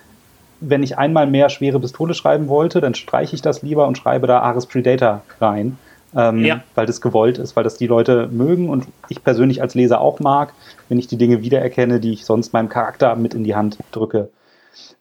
[0.61, 4.29] wenn ich einmal mehr schwere Pistole schreiben wollte, dann streiche ich das lieber und schreibe
[4.29, 5.79] da Ares Predator rein
[6.16, 6.62] ähm, ja.
[6.75, 10.21] weil das gewollt ist, weil das die Leute mögen und ich persönlich als Leser auch
[10.21, 10.53] mag,
[10.88, 14.31] wenn ich die Dinge wiedererkenne, die ich sonst meinem Charakter mit in die Hand drücke.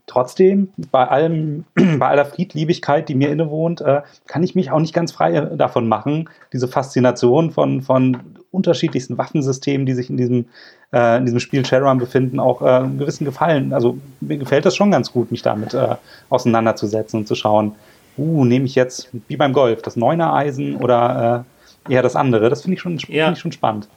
[0.05, 4.93] Trotzdem, bei allem, bei aller Friedliebigkeit, die mir innewohnt, äh, kann ich mich auch nicht
[4.93, 8.17] ganz frei davon machen, diese Faszination von, von
[8.51, 10.45] unterschiedlichsten Waffensystemen, die sich in diesem,
[10.93, 13.73] äh, in diesem Spiel Shadowrun befinden, auch äh, einen gewissen Gefallen.
[13.73, 15.95] Also mir gefällt das schon ganz gut, mich damit äh,
[16.29, 17.75] auseinanderzusetzen und zu schauen,
[18.17, 21.45] uh, nehme ich jetzt, wie beim Golf, das Neuner-Eisen oder
[21.87, 22.49] äh, eher das andere?
[22.49, 23.25] Das finde ich, schon, ja.
[23.25, 23.87] find ich schon spannend.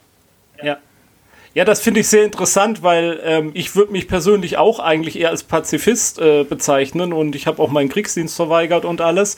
[0.61, 0.77] Ja.
[1.53, 5.29] Ja, das finde ich sehr interessant, weil ähm, ich würde mich persönlich auch eigentlich eher
[5.29, 9.35] als Pazifist äh, bezeichnen und ich habe auch meinen Kriegsdienst verweigert und alles.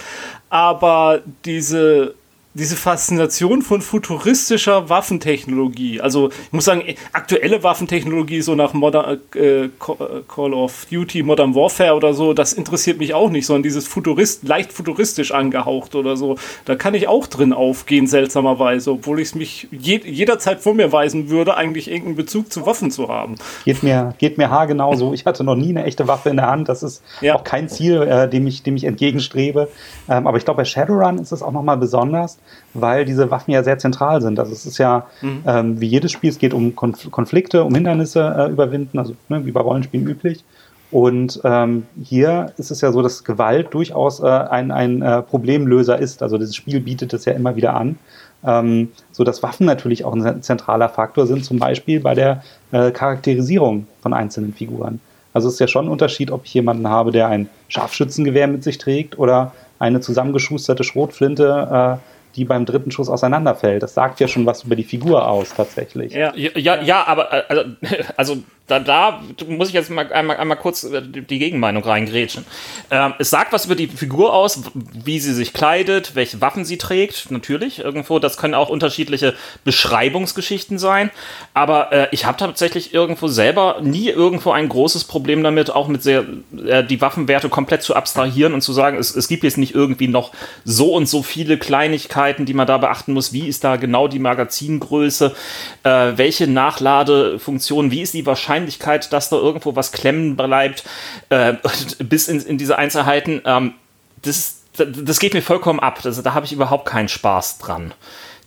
[0.50, 2.14] Aber diese
[2.54, 6.02] diese Faszination von futuristischer Waffentechnologie.
[6.02, 11.96] Also ich muss sagen, aktuelle Waffentechnologie, so nach Modern, äh, Call of Duty, Modern Warfare
[11.96, 16.38] oder so, das interessiert mich auch nicht, sondern dieses Futurist, leicht futuristisch angehaucht oder so,
[16.66, 20.92] da kann ich auch drin aufgehen, seltsamerweise, obwohl ich es mich je, jederzeit vor mir
[20.92, 23.36] weisen würde, eigentlich irgendeinen Bezug zu Waffen zu haben.
[23.66, 25.14] Geht mir, geht mir haargenau so.
[25.14, 26.70] Ich hatte noch nie eine echte Waffe in der Hand.
[26.70, 27.36] Das ist ja.
[27.36, 29.70] auch kein Ziel, äh, dem, ich, dem ich entgegenstrebe.
[30.08, 32.38] Ähm, aber ich glaube, bei Shadowrun ist es auch nochmal besonders
[32.74, 34.40] weil diese Waffen ja sehr zentral sind.
[34.40, 35.44] Also es ist ja mhm.
[35.46, 39.46] ähm, wie jedes Spiel, es geht um Konf Konflikte, um Hindernisse äh, überwinden, also ne,
[39.46, 40.44] wie bei Rollenspielen üblich.
[40.92, 45.98] Und ähm, hier ist es ja so, dass Gewalt durchaus äh, ein, ein äh, Problemlöser
[45.98, 46.22] ist.
[46.22, 47.98] Also dieses Spiel bietet es ja immer wieder an.
[48.46, 52.92] Ähm, so dass Waffen natürlich auch ein zentraler Faktor sind, zum Beispiel bei der äh,
[52.92, 55.00] Charakterisierung von einzelnen Figuren.
[55.34, 58.64] Also es ist ja schon ein Unterschied, ob ich jemanden habe, der ein Scharfschützengewehr mit
[58.64, 63.84] sich trägt oder eine zusammengeschusterte Schrotflinte äh, die beim dritten Schuss auseinanderfällt.
[63.84, 66.14] Das sagt ja schon was über die Figur aus, tatsächlich.
[66.14, 67.64] Ja, ja, ja aber äh, also,
[68.18, 72.46] also da, da muss ich jetzt mal einmal, einmal kurz äh, die Gegenmeinung reingrätschen.
[72.92, 76.78] Ähm, es sagt was über die Figur aus, wie sie sich kleidet, welche Waffen sie
[76.78, 78.20] trägt, natürlich, irgendwo.
[78.20, 79.34] Das können auch unterschiedliche
[79.66, 81.12] Beschreibungsgeschichten sein.
[81.54, 86.02] Aber äh, ich habe tatsächlich irgendwo selber nie irgendwo ein großes Problem damit, auch mit
[86.02, 86.24] sehr,
[86.66, 90.08] äh, die Waffenwerte komplett zu abstrahieren und zu sagen, es, es gibt jetzt nicht irgendwie
[90.08, 90.32] noch
[90.64, 93.34] so und so viele Kleinigkeiten, die man da beachten muss.
[93.34, 95.36] Wie ist da genau die Magazingröße?
[95.84, 97.92] Äh, welche Nachladefunktion?
[97.92, 99.12] Wie ist die Wahrscheinlichkeit?
[99.12, 100.84] Dass da irgendwo was klemmen bleibt,
[101.30, 101.54] äh,
[102.00, 103.74] bis in, in, diese Einzelheiten, ähm,
[104.22, 106.00] das, das geht mir vollkommen ab.
[106.02, 107.94] Das, da habe ich überhaupt keinen Spaß dran.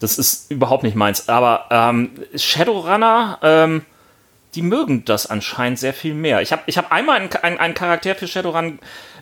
[0.01, 1.29] Das ist überhaupt nicht meins.
[1.29, 3.83] Aber ähm, Shadowrunner, ähm,
[4.55, 6.41] die mögen das anscheinend sehr viel mehr.
[6.41, 8.79] Ich habe ich hab einmal einen, einen, einen Charakter für Shadowrun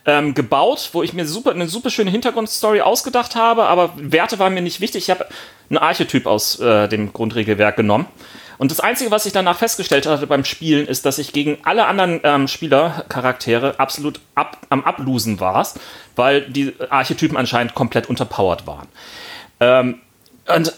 [0.06, 4.54] ähm, gebaut, wo ich mir super, eine super schöne Hintergrundstory ausgedacht habe, aber Werte waren
[4.54, 5.04] mir nicht wichtig.
[5.04, 5.26] Ich habe
[5.70, 8.06] einen Archetyp aus äh, dem Grundregelwerk genommen
[8.58, 11.86] und das Einzige, was ich danach festgestellt hatte beim Spielen, ist, dass ich gegen alle
[11.86, 15.66] anderen ähm, Spielercharaktere absolut ab, am Ablosen war,
[16.16, 18.88] weil die Archetypen anscheinend komplett unterpowered waren.
[19.60, 20.00] Ähm,
[20.46, 20.72] und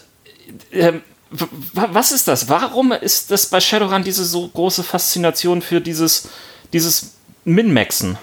[0.71, 0.93] äh,
[1.29, 2.49] was ist das?
[2.49, 6.29] Warum ist das bei Shadowrun diese so große Faszination für dieses,
[6.71, 8.17] dieses Min-Maxen?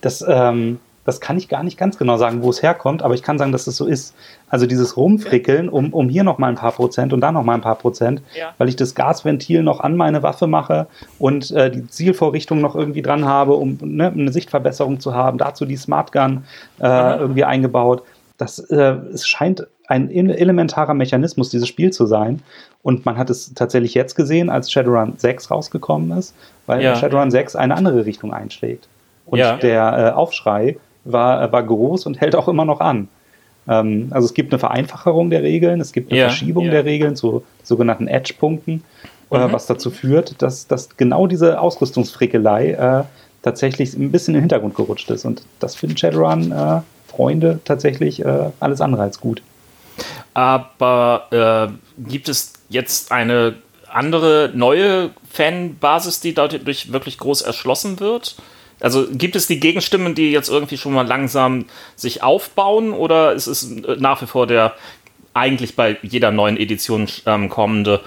[0.00, 3.22] Das, ähm, das kann ich gar nicht ganz genau sagen, wo es herkommt, aber ich
[3.22, 4.14] kann sagen, dass es so ist.
[4.50, 7.54] Also dieses Rumfrickeln, um, um hier noch mal ein paar Prozent und da noch mal
[7.54, 8.52] ein paar Prozent, ja.
[8.58, 10.86] weil ich das Gasventil noch an meine Waffe mache
[11.18, 15.38] und äh, die Zielvorrichtung noch irgendwie dran habe, um ne, eine Sichtverbesserung zu haben.
[15.38, 16.44] Dazu die Smart Gun
[16.78, 18.02] äh, irgendwie eingebaut.
[18.36, 22.42] Das äh, es scheint ein elementarer Mechanismus dieses Spiel zu sein.
[22.82, 26.34] Und man hat es tatsächlich jetzt gesehen, als Shadowrun 6 rausgekommen ist,
[26.66, 26.94] weil ja.
[26.94, 28.86] Shadowrun 6 eine andere Richtung einschlägt.
[29.30, 29.56] Und ja.
[29.56, 33.08] der äh, Aufschrei war, war groß und hält auch immer noch an.
[33.68, 36.70] Ähm, also es gibt eine Vereinfachung der Regeln, es gibt eine ja, Verschiebung ja.
[36.70, 38.82] der Regeln zu sogenannten Edge-Punkten,
[39.30, 39.52] äh, mhm.
[39.52, 43.04] was dazu führt, dass, dass genau diese Ausrüstungsfrickelei äh,
[43.42, 45.24] tatsächlich ein bisschen in den Hintergrund gerutscht ist.
[45.24, 49.42] Und das finden Shadowrun-Freunde äh, tatsächlich äh, alles andere als gut.
[50.34, 53.54] Aber äh, gibt es jetzt eine
[53.90, 58.36] andere neue Fanbasis, die dadurch wirklich groß erschlossen wird?
[58.80, 63.46] Also gibt es die Gegenstimmen, die jetzt irgendwie schon mal langsam sich aufbauen oder ist
[63.46, 64.74] es nach wie vor der
[65.34, 68.00] eigentlich bei jeder neuen Edition ähm, kommende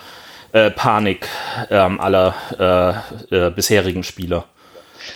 [0.51, 1.27] äh, Panik
[1.69, 2.36] ähm, aller
[3.31, 4.45] äh, äh, bisherigen Spieler,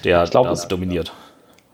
[0.04, 1.14] der glaub, das dominiert?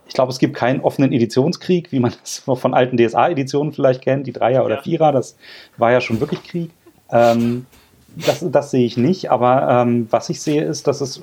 [0.08, 4.28] Ich glaube, es gibt keinen offenen Editionskrieg, wie man das von alten DSA-Editionen vielleicht kennt,
[4.28, 5.38] die Dreier- oder Vierer, das
[5.78, 6.72] war ja schon wirklich Krieg.
[7.12, 7.66] Ähm,
[8.16, 11.22] das, das sehe ich nicht, aber ähm, was ich sehe, ist, dass es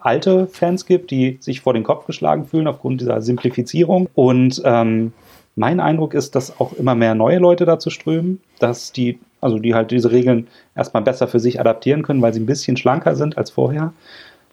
[0.00, 4.08] alte Fans gibt, die sich vor den Kopf geschlagen fühlen aufgrund dieser Simplifizierung.
[4.14, 5.12] Und ähm,
[5.56, 9.74] mein Eindruck ist, dass auch immer mehr neue Leute dazu strömen, dass die, also die
[9.74, 13.36] halt diese Regeln erstmal besser für sich adaptieren können, weil sie ein bisschen schlanker sind
[13.36, 13.92] als vorher.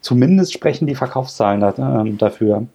[0.00, 2.66] Zumindest sprechen die Verkaufszahlen da, äh, dafür.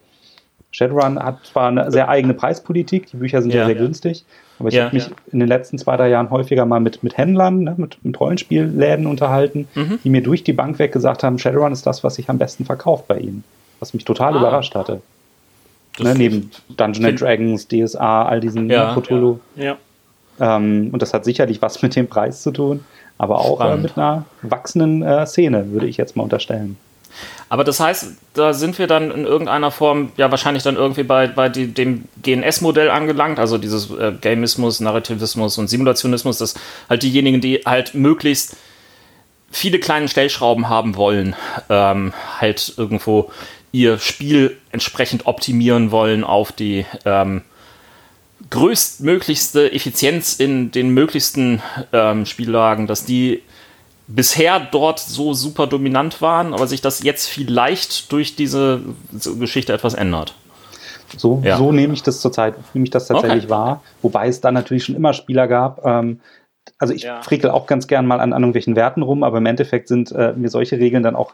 [0.76, 4.26] Shadowrun hat zwar eine sehr eigene Preispolitik, die Bücher sind ja, sehr, sehr günstig,
[4.60, 5.14] aber ich ja, habe mich ja.
[5.32, 9.08] in den letzten zwei, drei Jahren häufiger mal mit, mit Händlern, ne, mit, mit Rollenspielläden
[9.08, 10.00] unterhalten, mhm.
[10.04, 12.66] die mir durch die Bank weg gesagt haben, Shadowrun ist das, was sich am besten
[12.66, 13.46] verkauft bei ihnen.
[13.80, 14.40] Was mich total ah.
[14.40, 15.02] überrascht hatte.
[15.98, 19.40] Ne, neben Dungeons and Dragons, DSA, all diesen ja, ne, Cthulhu.
[19.56, 19.78] Ja.
[20.42, 22.84] Ähm, und das hat sicherlich was mit dem Preis zu tun,
[23.18, 26.76] aber auch äh, mit einer wachsenden äh, Szene, würde ich jetzt mal unterstellen.
[27.50, 31.28] Aber das heißt, da sind wir dann in irgendeiner Form ja wahrscheinlich dann irgendwie bei,
[31.28, 36.56] bei die, dem GNS-Modell angelangt, also dieses äh, Gamismus, Narrativismus und Simulationismus, dass
[36.90, 38.56] halt diejenigen, die halt möglichst
[39.52, 41.36] viele kleine Stellschrauben haben wollen,
[41.70, 43.32] ähm, halt irgendwo
[43.72, 47.42] ihr Spiel entsprechend optimieren wollen auf die ähm,
[48.50, 51.62] größtmöglichste Effizienz in den möglichsten
[51.94, 53.42] ähm, Spiellagen, dass die
[54.08, 58.82] bisher dort so super dominant waren, aber sich das jetzt vielleicht durch diese
[59.40, 60.36] Geschichte etwas ändert.
[61.18, 61.58] So, ja.
[61.58, 63.52] so nehme ich das zurzeit, nehme ich das tatsächlich okay.
[63.52, 65.86] wahr, wobei es da natürlich schon immer Spieler gab.
[65.86, 66.20] Ähm,
[66.80, 67.22] also ich ja.
[67.22, 70.34] frickel auch ganz gern mal an, an irgendwelchen Werten rum, aber im Endeffekt sind äh,
[70.34, 71.34] mir solche Regeln dann auch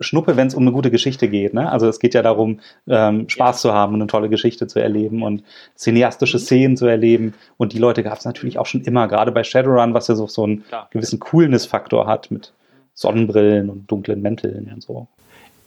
[0.00, 1.54] Schnuppe, wenn es um eine gute Geschichte geht.
[1.54, 1.70] Ne?
[1.70, 3.70] Also es geht ja darum, ähm, Spaß ja.
[3.70, 5.44] zu haben und eine tolle Geschichte zu erleben und
[5.76, 6.42] cineastische mhm.
[6.42, 7.34] Szenen zu erleben.
[7.56, 10.26] Und die Leute gab es natürlich auch schon immer, gerade bei Shadowrun, was ja so,
[10.26, 10.88] so einen Klar.
[10.90, 12.52] gewissen Coolness-Faktor hat mit
[12.94, 15.06] Sonnenbrillen und dunklen Mänteln und so.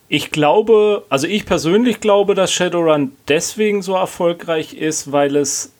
[0.09, 5.73] Ich glaube, also ich persönlich glaube, dass Shadowrun deswegen so erfolgreich ist, weil es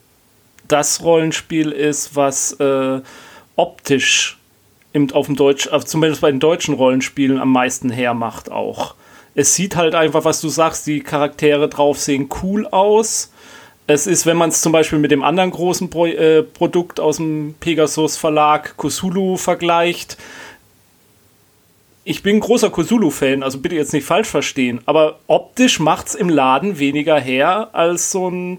[0.68, 3.00] das Rollenspiel ist, was äh,
[3.56, 4.37] optisch
[4.98, 8.94] im, auf dem Deutsch, zumindest bei den deutschen Rollenspielen am meisten hermacht auch.
[9.34, 13.32] Es sieht halt einfach, was du sagst, die Charaktere drauf sehen cool aus.
[13.86, 17.16] Es ist, wenn man es zum Beispiel mit dem anderen großen Pro äh, Produkt aus
[17.16, 20.18] dem Pegasus Verlag, Kusulu, vergleicht.
[22.04, 26.14] Ich bin ein großer Kusulu-Fan, also bitte jetzt nicht falsch verstehen, aber optisch macht es
[26.14, 28.58] im Laden weniger her als so ein,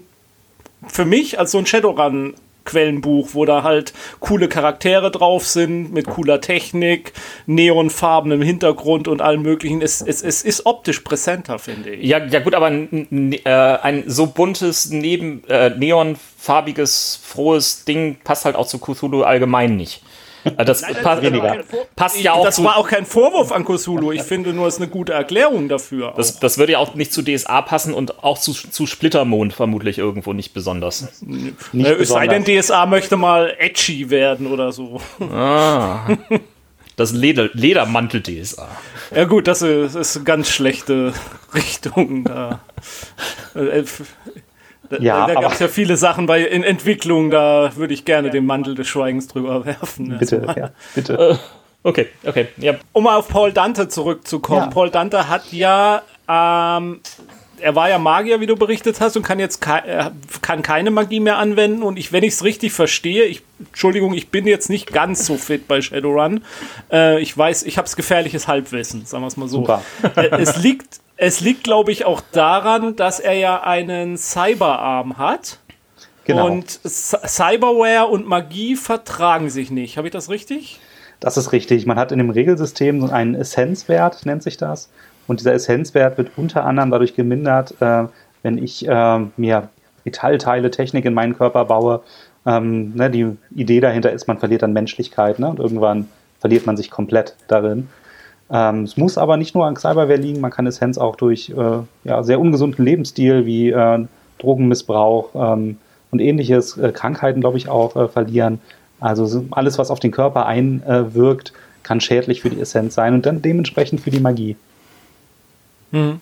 [0.86, 2.34] für mich, als so ein Shadowrun
[2.70, 7.12] Quellenbuch, wo da halt coole Charaktere drauf sind, mit cooler Technik,
[7.46, 9.82] neonfarben im Hintergrund und allem möglichen.
[9.82, 12.08] Es, es, es ist optisch präsenter, finde ich.
[12.08, 18.44] Ja, ja gut, aber ein, äh, ein so buntes, neben, äh, neonfarbiges, frohes Ding passt
[18.44, 20.02] halt auch zu Cthulhu allgemein nicht.
[20.44, 21.58] Äh, das Nein, passt, weniger.
[21.96, 22.44] passt ja auch.
[22.44, 24.12] Das war auch kein Vorwurf an Cthulhu.
[24.12, 26.14] Ich finde nur, es ist eine gute Erklärung dafür.
[26.16, 29.98] Das, das, würde ja auch nicht zu DSA passen und auch zu, zu Splittermond vermutlich
[29.98, 31.22] irgendwo nicht besonders.
[31.22, 35.00] Nicht äh, es sei denn, DSA möchte mal edgy werden oder so.
[35.20, 36.06] Ah.
[36.96, 38.68] Das Leder, Ledermantel DSA.
[39.14, 41.14] Ja gut, das ist, ist eine ganz schlechte
[41.54, 42.24] Richtung.
[42.24, 42.60] Da.
[44.90, 48.30] Äh, ja, da gab es ja viele Sachen bei in Entwicklung, da würde ich gerne
[48.30, 50.18] den Mantel des Schweigens drüber werfen.
[50.18, 51.14] Bitte, ja, bitte.
[51.14, 51.36] Äh,
[51.82, 52.48] okay, okay.
[52.56, 52.74] Ja.
[52.92, 54.62] Um auf Paul Dante zurückzukommen.
[54.62, 54.66] Ja.
[54.66, 57.00] Paul Dante hat ja, ähm,
[57.60, 60.90] er war ja Magier, wie du berichtet hast, und kann jetzt ke äh, kann keine
[60.90, 61.82] Magie mehr anwenden.
[61.82, 65.36] Und ich, wenn ich es richtig verstehe, ich, Entschuldigung, ich bin jetzt nicht ganz so
[65.36, 66.42] fit bei Shadowrun.
[66.90, 69.58] Äh, ich weiß, ich habe es gefährliches Halbwissen, sagen wir es mal so.
[69.58, 69.82] Super.
[70.16, 75.58] Äh, es liegt es liegt, glaube ich, auch daran, dass er ja einen Cyberarm hat.
[76.24, 76.46] Genau.
[76.46, 79.98] Und Cyberware und Magie vertragen sich nicht.
[79.98, 80.80] Habe ich das richtig?
[81.20, 81.84] Das ist richtig.
[81.84, 84.88] Man hat in dem Regelsystem einen Essenzwert, nennt sich das.
[85.26, 88.04] Und dieser Essenzwert wird unter anderem dadurch gemindert, äh,
[88.42, 89.68] wenn ich äh, mir
[90.06, 92.00] Metallteile, Technik in meinen Körper baue.
[92.46, 95.50] Ähm, ne, die Idee dahinter ist, man verliert dann Menschlichkeit ne?
[95.50, 97.90] und irgendwann verliert man sich komplett darin.
[98.50, 101.78] Ähm, es muss aber nicht nur an Cyberware liegen, man kann Essenz auch durch äh,
[102.04, 104.04] ja, sehr ungesunden Lebensstil wie äh,
[104.38, 105.78] Drogenmissbrauch ähm,
[106.10, 108.60] und ähnliches, äh, Krankheiten, glaube ich, auch äh, verlieren.
[108.98, 113.40] Also alles, was auf den Körper einwirkt, kann schädlich für die Essenz sein und dann
[113.40, 114.56] dementsprechend für die Magie.
[115.92, 116.20] Mhm.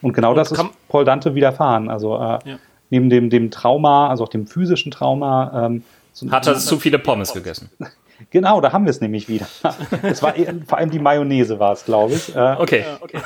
[0.00, 1.88] Und genau und das ist Paul Dante widerfahren.
[1.88, 2.58] Also äh, ja.
[2.90, 5.66] neben dem, dem Trauma, also auch dem physischen Trauma.
[5.66, 7.70] Ähm, so Hat er zu viele Pommes gegessen?
[8.30, 9.46] Genau, da haben wir es nämlich wieder.
[10.02, 10.34] Es war
[10.66, 12.34] vor allem die Mayonnaise, war es, glaube ich.
[12.34, 12.84] Äh, okay.
[13.00, 13.20] okay.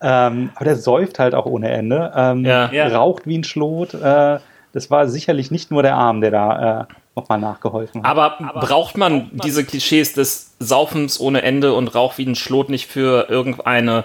[0.00, 2.12] Ähm, aber der säuft halt auch ohne Ende.
[2.14, 2.68] Ähm, ja.
[2.88, 3.94] Raucht wie ein Schlot.
[3.94, 4.38] Äh,
[4.72, 6.84] das war sicherlich nicht nur der Arm, der da äh,
[7.16, 8.10] nochmal nachgeholfen hat.
[8.10, 12.68] Aber, aber braucht man diese Klischees des Saufens ohne Ende und Rauch wie ein Schlot
[12.68, 14.04] nicht für irgendeine,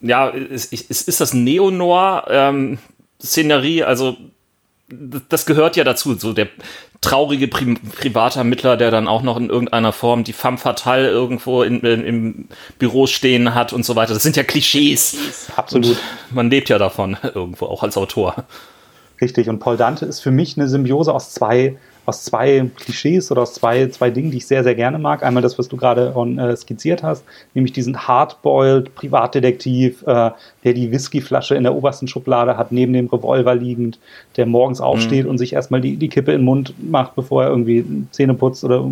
[0.00, 3.80] ja, ist, ist, ist das Neo-Noir-Szenerie?
[3.80, 4.16] Ähm, also
[5.28, 6.48] das gehört ja dazu, so der
[7.02, 11.80] traurige Pri Privatermittler, der dann auch noch in irgendeiner Form die femme fatale irgendwo in,
[11.80, 14.14] in, im Büro stehen hat und so weiter.
[14.14, 15.50] Das sind ja Klischees.
[15.54, 15.86] Absolut.
[15.88, 15.98] Und
[16.30, 18.46] man lebt ja davon irgendwo, auch als Autor.
[19.20, 23.42] Richtig, und Paul Dante ist für mich eine Symbiose aus zwei aus zwei Klischees oder
[23.42, 25.22] aus zwei, zwei Dingen, die ich sehr, sehr gerne mag.
[25.22, 27.24] Einmal das, was du gerade äh, skizziert hast,
[27.54, 30.30] nämlich diesen Hardboiled Privatdetektiv, äh,
[30.64, 34.00] der die Whiskyflasche in der obersten Schublade hat, neben dem Revolver liegend,
[34.36, 34.84] der morgens mhm.
[34.84, 35.30] aufsteht mhm.
[35.30, 38.64] und sich erstmal die, die Kippe in den Mund macht, bevor er irgendwie Zähne putzt
[38.64, 38.84] oder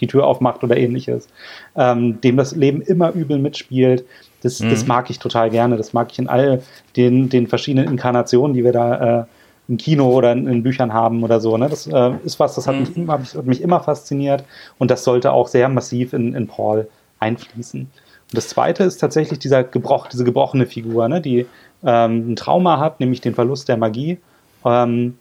[0.00, 1.28] die Tür aufmacht oder ähnliches.
[1.76, 4.04] Ähm, dem das Leben immer übel mitspielt.
[4.42, 4.70] Das, mhm.
[4.70, 5.76] das mag ich total gerne.
[5.76, 6.62] Das mag ich in all
[6.96, 9.24] den, den verschiedenen Inkarnationen, die wir da äh,
[9.70, 11.56] im Kino oder in, in Büchern haben oder so.
[11.56, 11.68] Ne?
[11.68, 12.80] Das äh, ist was, das hat, mhm.
[12.80, 14.44] mich immer, hat mich immer fasziniert
[14.78, 16.88] und das sollte auch sehr massiv in, in Paul
[17.20, 17.80] einfließen.
[17.82, 21.20] Und das zweite ist tatsächlich dieser gebroch, diese gebrochene Figur, ne?
[21.20, 21.46] die
[21.84, 24.18] ähm, ein Trauma hat, nämlich den Verlust der Magie.
[24.64, 25.16] Ähm,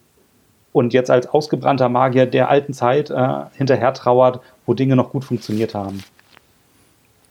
[0.72, 5.24] und jetzt als ausgebrannter Magier der alten Zeit äh, hinterher trauert, wo Dinge noch gut
[5.24, 6.04] funktioniert haben.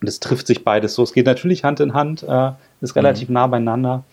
[0.00, 1.02] Und es trifft sich beides so.
[1.02, 3.34] Es geht natürlich Hand in Hand, äh, ist relativ mhm.
[3.34, 4.04] nah beieinander.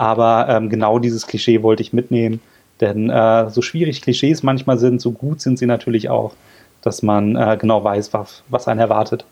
[0.00, 2.40] Aber ähm, genau dieses Klischee wollte ich mitnehmen.
[2.80, 6.32] Denn äh, so schwierig Klischees manchmal sind, so gut sind sie natürlich auch,
[6.80, 9.26] dass man äh, genau weiß, was, was einen erwartet.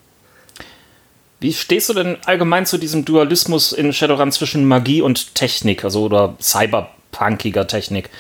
[1.41, 6.05] Wie stehst du denn allgemein zu diesem Dualismus in Shadowrun zwischen Magie und Technik, also
[6.05, 8.11] oder cyberpunkiger Technik?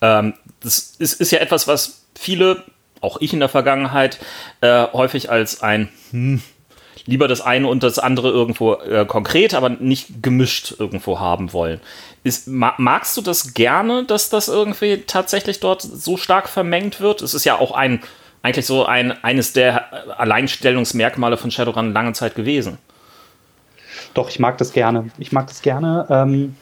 [0.00, 2.64] Ähm, das ist, ist ja etwas, was viele,
[3.00, 4.18] auch ich in der Vergangenheit,
[4.60, 6.42] äh, häufig als ein hm,
[7.06, 11.80] lieber das eine und das andere irgendwo äh, konkret, aber nicht gemischt irgendwo haben wollen.
[12.24, 17.22] Ist, ma magst du das gerne, dass das irgendwie tatsächlich dort so stark vermengt wird?
[17.22, 18.02] Es ist ja auch ein
[18.42, 22.78] eigentlich so ein, eines der Alleinstellungsmerkmale von Shadowrun lange Zeit gewesen.
[24.14, 25.10] Doch, ich mag das gerne.
[25.18, 26.06] Ich mag das gerne.
[26.10, 26.56] Ähm,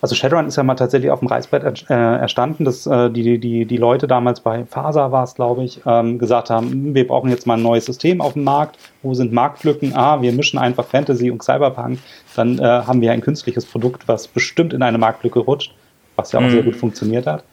[0.00, 3.66] also Shadowrun ist ja mal tatsächlich auf dem Reißbrett äh, erstanden, dass äh, die, die,
[3.66, 7.30] die Leute damals bei Fasa war es, glaube ich, ähm, gesagt haben, hm, wir brauchen
[7.30, 8.78] jetzt mal ein neues System auf dem Markt.
[9.02, 9.94] Wo sind Marktlücken?
[9.94, 11.98] Ah, wir mischen einfach Fantasy und Cyberpunk.
[12.36, 15.74] Dann äh, haben wir ein künstliches Produkt, was bestimmt in eine Marktlücke rutscht,
[16.16, 16.50] was ja auch mhm.
[16.50, 17.44] sehr gut funktioniert hat.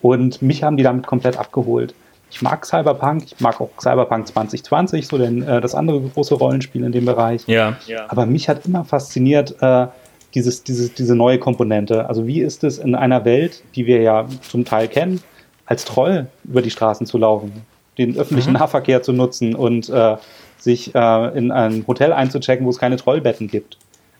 [0.00, 1.94] Und mich haben die damit komplett abgeholt
[2.30, 6.84] ich mag Cyberpunk, ich mag auch Cyberpunk 2020, so denn äh, das andere große Rollenspiel
[6.84, 7.42] in dem Bereich.
[7.46, 7.76] Ja.
[7.86, 8.06] ja.
[8.08, 9.86] Aber mich hat immer fasziniert äh,
[10.34, 12.08] dieses, dieses, diese neue Komponente.
[12.08, 15.22] Also wie ist es in einer Welt, die wir ja zum Teil kennen,
[15.66, 17.52] als Troll über die Straßen zu laufen,
[17.98, 18.58] den öffentlichen mhm.
[18.58, 20.16] Nahverkehr zu nutzen und äh,
[20.58, 23.78] sich äh, in ein Hotel einzuchecken, wo es keine Trollbetten gibt.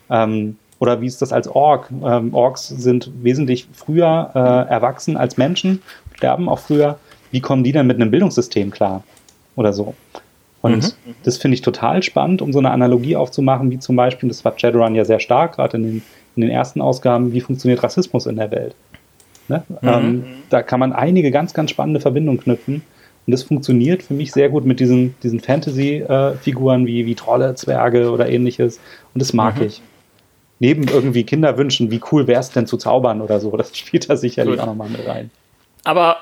[0.08, 1.90] Ähm, oder wie ist das als Ork?
[1.90, 5.82] Ähm, Orks sind wesentlich früher äh, erwachsen als Menschen,
[6.14, 6.98] sterben auch früher
[7.30, 9.04] wie kommen die denn mit einem Bildungssystem klar?
[9.56, 9.94] Oder so.
[10.62, 11.14] Und mhm.
[11.22, 14.58] das finde ich total spannend, um so eine Analogie aufzumachen, wie zum Beispiel, das war
[14.58, 16.02] Shadowrun ja sehr stark, gerade in den,
[16.36, 18.74] in den ersten Ausgaben, wie funktioniert Rassismus in der Welt.
[19.48, 19.62] Ne?
[19.68, 19.88] Mhm.
[19.88, 22.82] Ähm, da kann man einige ganz, ganz spannende Verbindungen knüpfen.
[23.26, 28.10] Und das funktioniert für mich sehr gut mit diesen, diesen Fantasy-Figuren wie, wie Trolle, Zwerge
[28.10, 28.80] oder ähnliches.
[29.14, 29.66] Und das mag mhm.
[29.66, 29.82] ich.
[30.58, 33.50] Neben irgendwie Kinderwünschen, wie cool wäre es denn zu zaubern oder so.
[33.56, 34.60] Das spielt da sicherlich gut.
[34.60, 35.30] auch nochmal mit rein.
[35.84, 36.18] Aber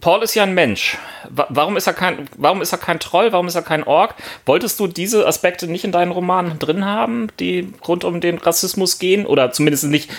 [0.00, 0.98] Paul ist ja ein Mensch.
[1.30, 3.32] Warum ist er kein, warum ist er kein Troll?
[3.32, 4.14] Warum ist er kein Ork?
[4.44, 8.98] Wolltest du diese Aspekte nicht in deinen Romanen drin haben, die rund um den Rassismus
[8.98, 9.24] gehen?
[9.26, 10.10] Oder zumindest nicht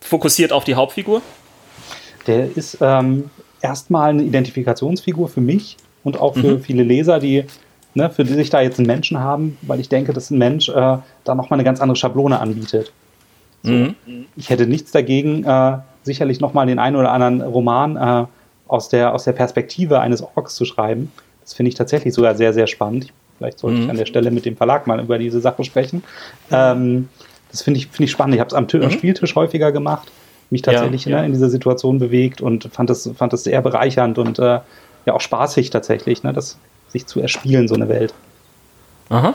[0.00, 1.22] fokussiert auf die Hauptfigur?
[2.26, 3.30] Der ist ähm,
[3.62, 6.62] erstmal eine Identifikationsfigur für mich und auch für mhm.
[6.62, 7.44] viele Leser, die
[7.94, 10.68] ne, für die sich da jetzt einen Menschen haben, weil ich denke, dass ein Mensch
[10.68, 12.92] äh, da nochmal eine ganz andere Schablone anbietet.
[13.62, 13.94] So, mhm.
[14.36, 18.26] Ich hätte nichts dagegen, äh, sicherlich nochmal den einen oder anderen Roman äh,
[18.70, 21.12] aus der, aus der Perspektive eines Orks zu schreiben.
[21.42, 23.12] Das finde ich tatsächlich sogar sehr, sehr spannend.
[23.38, 23.84] Vielleicht sollte mhm.
[23.84, 26.02] ich an der Stelle mit dem Verlag mal über diese Sache sprechen.
[26.50, 27.08] Ähm,
[27.50, 28.34] das finde ich, find ich spannend.
[28.34, 28.84] Ich habe es am, mhm.
[28.84, 30.10] am, Spieltisch häufiger gemacht,
[30.50, 31.24] mich tatsächlich ja, ne, ja.
[31.24, 34.60] in dieser Situation bewegt und fand das, fand das sehr bereichernd und äh,
[35.06, 36.58] ja auch spaßig tatsächlich, ne, das
[36.88, 38.14] sich zu erspielen, so eine Welt.
[39.08, 39.34] Aha.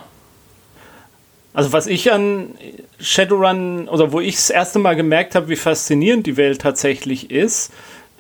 [1.54, 2.50] Also was ich an
[3.00, 7.72] Shadowrun, oder wo ich das erste Mal gemerkt habe, wie faszinierend die Welt tatsächlich ist,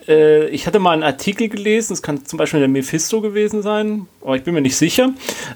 [0.07, 4.07] äh, ich hatte mal einen Artikel gelesen, es kann zum Beispiel der Mephisto gewesen sein,
[4.21, 5.13] aber ich bin mir nicht sicher,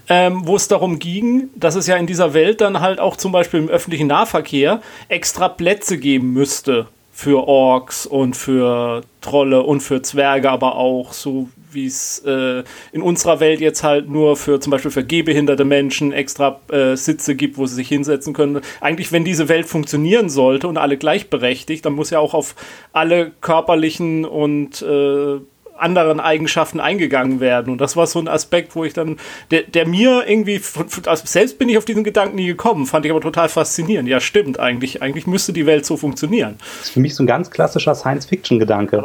[0.08, 3.32] ähm, wo es darum ging, dass es ja in dieser Welt dann halt auch zum
[3.32, 6.88] Beispiel im öffentlichen Nahverkehr extra Plätze geben müsste
[7.20, 12.64] für Orks und für Trolle und für Zwerge, aber auch so wie es äh,
[12.94, 17.36] in unserer Welt jetzt halt nur für zum Beispiel für gehbehinderte Menschen extra äh, Sitze
[17.36, 18.62] gibt, wo sie sich hinsetzen können.
[18.80, 22.56] Eigentlich, wenn diese Welt funktionieren sollte und alle gleichberechtigt, dann muss ja auch auf
[22.94, 25.42] alle körperlichen und äh,
[25.82, 27.72] anderen Eigenschaften eingegangen werden.
[27.72, 29.18] Und das war so ein Aspekt, wo ich dann,
[29.52, 30.62] der, der mir irgendwie,
[31.06, 34.10] also selbst bin ich auf diesen Gedanken nie gekommen, fand ich aber total faszinierend.
[34.10, 36.56] Ja, stimmt, eigentlich, eigentlich müsste die Welt so funktionieren.
[36.60, 39.04] Das ist für mich so ein ganz klassischer Science-Fiction-Gedanke.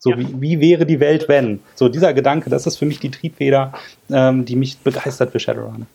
[0.00, 0.18] So, ja.
[0.18, 1.60] wie, wie wäre die Welt, wenn?
[1.74, 3.72] So, dieser Gedanke, das ist für mich die Triebfeder,
[4.10, 5.86] ähm, die mich begeistert für Shadowrun.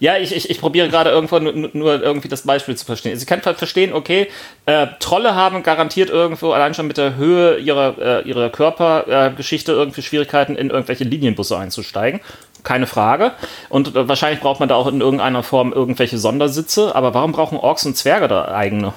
[0.00, 3.16] Ja, ich, ich, ich probiere gerade irgendwo nur, nur, irgendwie das Beispiel zu verstehen.
[3.16, 4.28] Ich kann verstehen, okay,
[4.66, 9.76] äh, Trolle haben garantiert irgendwo allein schon mit der Höhe ihrer, äh, ihrer Körpergeschichte äh,
[9.76, 12.20] irgendwie Schwierigkeiten, in irgendwelche Linienbusse einzusteigen.
[12.64, 13.32] Keine Frage.
[13.68, 16.94] Und äh, wahrscheinlich braucht man da auch in irgendeiner Form irgendwelche Sondersitze.
[16.94, 18.92] Aber warum brauchen Orks und Zwerge da eigene?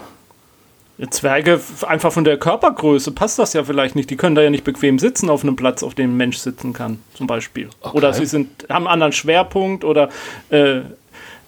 [1.10, 4.10] Zwerge, einfach von der Körpergröße passt das ja vielleicht nicht.
[4.10, 6.72] Die können da ja nicht bequem sitzen auf einem Platz, auf dem ein Mensch sitzen
[6.72, 7.70] kann, zum Beispiel.
[7.82, 7.98] Okay.
[7.98, 10.10] Oder sie sind, haben einen anderen Schwerpunkt oder
[10.50, 10.82] äh,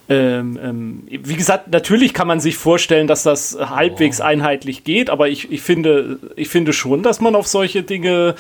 [0.10, 4.24] ähm, ähm, wie gesagt, natürlich kann man sich vorstellen, dass das halbwegs oh.
[4.24, 8.36] einheitlich geht, aber ich, ich, finde, ich finde schon, dass man auf solche Dinge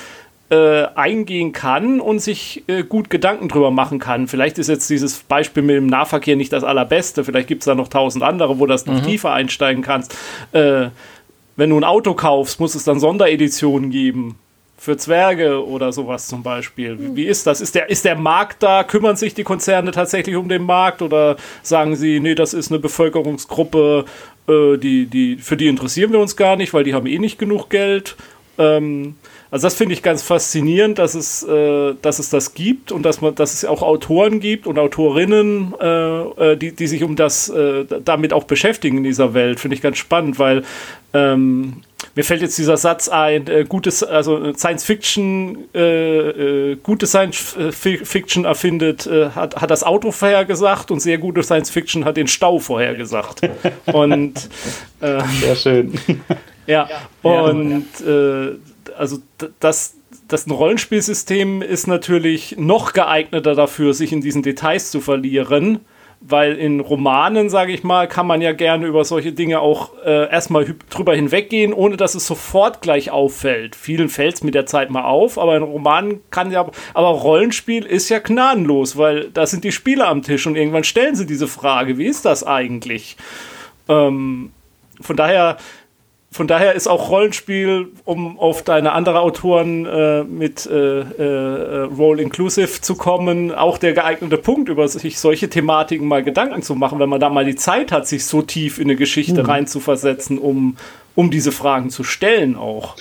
[0.49, 4.27] äh, eingehen kann und sich äh, gut Gedanken drüber machen kann.
[4.27, 7.23] Vielleicht ist jetzt dieses Beispiel mit dem Nahverkehr nicht das allerbeste.
[7.23, 9.03] Vielleicht gibt es da noch tausend andere, wo das noch mhm.
[9.03, 10.15] tiefer einsteigen kannst.
[10.53, 10.87] Äh,
[11.57, 14.35] wenn du ein Auto kaufst, muss es dann Sondereditionen geben
[14.77, 16.97] für Zwerge oder sowas zum Beispiel.
[16.99, 17.61] Wie, wie ist das?
[17.61, 18.83] Ist der, ist der Markt da?
[18.83, 22.79] Kümmern sich die Konzerne tatsächlich um den Markt oder sagen sie, nee, das ist eine
[22.79, 24.05] Bevölkerungsgruppe,
[24.47, 27.39] äh, die, die, für die interessieren wir uns gar nicht, weil die haben eh nicht
[27.39, 28.15] genug Geld?
[28.59, 29.15] Ähm,
[29.49, 33.21] also das finde ich ganz faszinierend, dass es, äh, dass es das gibt und dass
[33.21, 36.21] man, dass es auch Autoren gibt und Autorinnen, äh,
[36.51, 39.59] äh die, die sich um das äh, damit auch beschäftigen in dieser Welt.
[39.59, 40.63] Finde ich ganz spannend, weil
[41.13, 41.81] ähm,
[42.15, 47.55] mir fällt jetzt dieser Satz ein, äh, gutes, also Science Fiction, äh, äh, gute Science
[47.71, 52.27] Fiction erfindet, äh, hat, hat das Auto vorhergesagt und sehr gute Science Fiction hat den
[52.27, 53.41] Stau vorhergesagt.
[53.93, 54.33] und
[54.99, 55.93] äh, sehr schön.
[56.67, 56.89] ja,
[57.21, 58.55] und äh,
[58.97, 59.19] also
[59.59, 59.95] das,
[60.27, 65.81] das ein Rollenspielsystem ist natürlich noch geeigneter dafür, sich in diesen Details zu verlieren
[66.19, 70.29] weil in Romanen, sage ich mal, kann man ja gerne über solche Dinge auch äh,
[70.31, 73.75] erstmal drüber hinweggehen, ohne dass es sofort gleich auffällt.
[73.75, 77.85] Vielen fällt es mit der Zeit mal auf, aber in Romanen kann ja, aber Rollenspiel
[77.85, 81.47] ist ja gnadenlos, weil da sind die Spieler am Tisch und irgendwann stellen sie diese
[81.47, 83.15] Frage, wie ist das eigentlich?
[83.87, 84.51] Ähm,
[84.99, 85.57] von daher
[86.29, 92.21] von daher ist auch Rollenspiel, um auf deine andere Autoren äh, mit äh, äh, Role
[92.21, 96.99] Inclusive zu kommen, auch der geeignete Punkt, über sich solche Thematiken mal Gedanken zu machen,
[96.99, 99.49] wenn man da mal die Zeit hat, sich so tief in eine Geschichte mhm.
[99.49, 100.75] reinzuversetzen, um,
[101.15, 102.97] um diese Fragen zu stellen auch.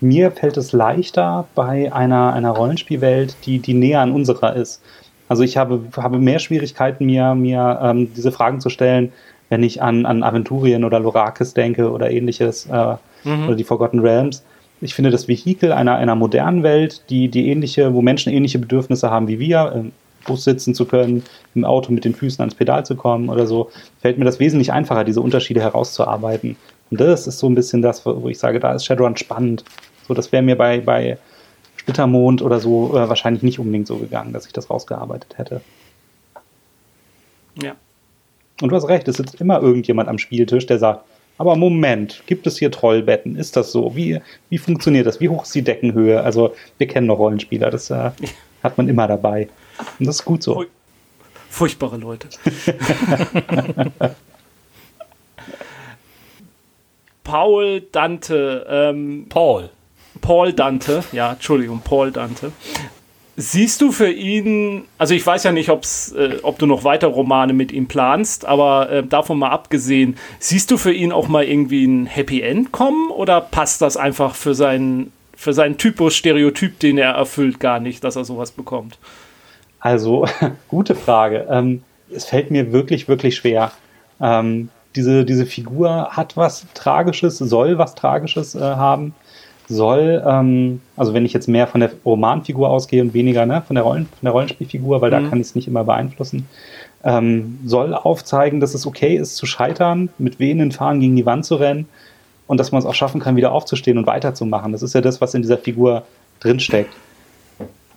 [0.00, 4.82] Mir fällt es leichter bei einer, einer Rollenspielwelt, die, die näher an unserer ist.
[5.28, 9.12] Also ich habe, habe mehr Schwierigkeiten, mir, mir ähm, diese Fragen zu stellen,
[9.48, 13.46] wenn ich an, an Aventurien oder Lorakis denke oder ähnliches äh, mhm.
[13.46, 14.44] oder die Forgotten Realms.
[14.80, 19.10] Ich finde das Vehikel einer, einer modernen Welt, die, die ähnliche, wo Menschen ähnliche Bedürfnisse
[19.10, 19.92] haben wie wir, im
[20.26, 21.22] Bus sitzen zu können,
[21.54, 23.70] im Auto mit den Füßen ans Pedal zu kommen oder so,
[24.00, 26.56] fällt mir das wesentlich einfacher, diese Unterschiede herauszuarbeiten.
[26.90, 29.64] Und das ist so ein bisschen das, wo ich sage, da ist Shadowrun spannend.
[30.06, 31.18] So, das wäre mir bei, bei
[31.76, 35.60] Splittermond oder so äh, wahrscheinlich nicht unbedingt so gegangen, dass ich das rausgearbeitet hätte.
[37.62, 37.74] Ja.
[38.60, 41.04] Und du hast recht, es sitzt immer irgendjemand am Spieltisch, der sagt,
[41.38, 43.36] aber Moment, gibt es hier Trollbetten?
[43.36, 43.94] Ist das so?
[43.94, 45.20] Wie, wie funktioniert das?
[45.20, 46.22] Wie hoch ist die Deckenhöhe?
[46.22, 48.10] Also, wir kennen noch Rollenspieler, das äh,
[48.62, 49.48] hat man immer dabei.
[49.98, 50.64] Und das ist gut so.
[51.50, 52.28] Furchtbare Leute.
[57.24, 58.66] Paul Dante.
[58.68, 59.68] Ähm, Paul.
[60.20, 62.52] Paul Dante, ja, Entschuldigung, Paul Dante.
[63.38, 67.08] Siehst du für ihn, also ich weiß ja nicht, ob's, äh, ob du noch weiter
[67.08, 71.44] Romane mit ihm planst, aber äh, davon mal abgesehen, siehst du für ihn auch mal
[71.44, 76.78] irgendwie ein Happy End kommen oder passt das einfach für seinen, für seinen Typus Stereotyp,
[76.80, 78.98] den er erfüllt, gar nicht, dass er sowas bekommt?
[79.80, 80.26] Also,
[80.68, 81.46] gute Frage.
[81.50, 83.70] Ähm, es fällt mir wirklich, wirklich schwer.
[84.18, 89.14] Ähm, diese, diese Figur hat was Tragisches, soll was Tragisches äh, haben
[89.68, 93.74] soll, ähm, also wenn ich jetzt mehr von der Romanfigur ausgehe und weniger ne, von,
[93.74, 95.24] der Rollen, von der Rollenspielfigur, weil mhm.
[95.24, 96.46] da kann ich es nicht immer beeinflussen,
[97.04, 101.44] ähm, soll aufzeigen, dass es okay ist zu scheitern, mit wehenden Fahnen gegen die Wand
[101.44, 101.88] zu rennen
[102.46, 104.72] und dass man es auch schaffen kann, wieder aufzustehen und weiterzumachen.
[104.72, 106.04] Das ist ja das, was in dieser Figur
[106.40, 106.94] drinsteckt.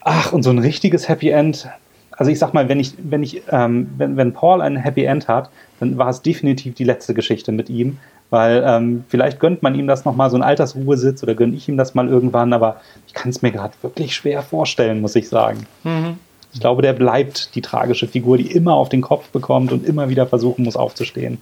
[0.01, 1.67] Ach, und so ein richtiges Happy End.
[2.11, 5.28] Also ich sag mal, wenn ich, wenn ich, ähm, wenn, wenn Paul ein Happy End
[5.28, 5.49] hat,
[5.80, 7.97] dann war es definitiv die letzte Geschichte mit ihm.
[8.30, 11.77] Weil ähm, vielleicht gönnt man ihm das nochmal, so ein Altersruhesitz, oder gönne ich ihm
[11.77, 15.65] das mal irgendwann, aber ich kann es mir gerade wirklich schwer vorstellen, muss ich sagen.
[15.84, 16.17] Mhm.
[16.53, 20.09] Ich glaube, der bleibt die tragische Figur, die immer auf den Kopf bekommt und immer
[20.09, 21.39] wieder versuchen muss aufzustehen.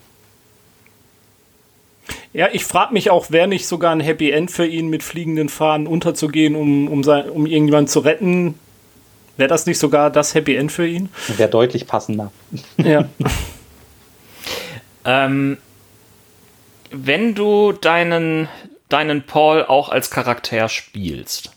[2.33, 5.49] Ja, ich frage mich auch, wäre nicht sogar ein Happy End für ihn, mit fliegenden
[5.49, 8.55] Fahnen unterzugehen, um, um, sein, um irgendjemanden zu retten?
[9.38, 11.09] Wäre das nicht sogar das Happy End für ihn?
[11.35, 12.31] Wäre deutlich passender.
[12.77, 13.07] Ja.
[15.05, 15.57] ähm,
[16.91, 18.47] wenn du deinen,
[18.89, 21.51] deinen Paul auch als Charakter spielst,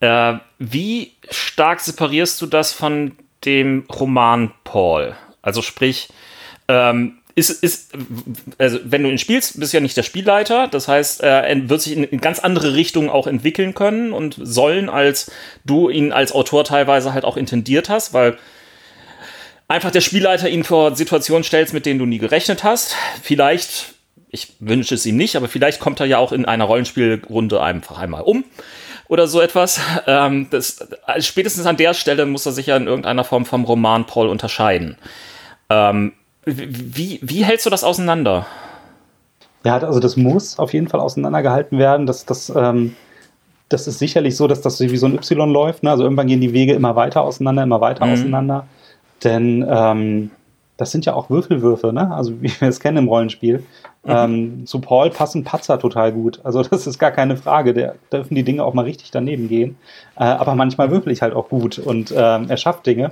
[0.00, 5.16] äh, wie stark separierst du das von dem Roman Paul?
[5.42, 6.08] Also sprich,
[6.68, 7.92] ähm, ist, ist,
[8.58, 10.66] also wenn du ihn spielst, bist du ja nicht der Spielleiter.
[10.66, 15.30] Das heißt, er wird sich in, ganz andere Richtungen auch entwickeln können und sollen, als
[15.64, 18.38] du ihn als Autor teilweise halt auch intendiert hast, weil
[19.68, 22.96] einfach der Spielleiter ihn vor Situationen stellst, mit denen du nie gerechnet hast.
[23.22, 23.94] Vielleicht
[24.30, 27.98] ich wünsche es ihm nicht, aber vielleicht kommt er ja auch in einer Rollenspielrunde einfach
[27.98, 28.44] einmal um
[29.08, 29.80] oder so etwas.
[30.06, 33.64] Ähm, das, also spätestens an der Stelle muss er sich ja in irgendeiner Form vom
[33.64, 34.96] Roman Paul unterscheiden.
[35.70, 36.12] Ähm,
[36.44, 38.46] wie, wie hältst du das auseinander?
[39.64, 42.06] Ja, also das muss auf jeden Fall auseinandergehalten werden.
[42.06, 42.94] Das, das, ähm,
[43.68, 45.82] das ist sicherlich so, dass das wie so ein Y läuft.
[45.82, 45.90] Ne?
[45.90, 48.12] Also irgendwann gehen die Wege immer weiter auseinander, immer weiter mhm.
[48.12, 48.66] auseinander.
[49.24, 50.30] Denn ähm,
[50.78, 52.10] das sind ja auch Würfelwürfe, ne?
[52.14, 53.58] Also wie wir es kennen im Rollenspiel.
[54.04, 54.10] Mhm.
[54.10, 56.40] Ähm, zu Paul passen Patzer total gut.
[56.44, 57.74] Also das ist gar keine Frage.
[57.74, 59.76] Da dürfen die Dinge auch mal richtig daneben gehen.
[60.16, 63.10] Äh, aber manchmal würfel ich halt auch gut und ähm, er schafft Dinge.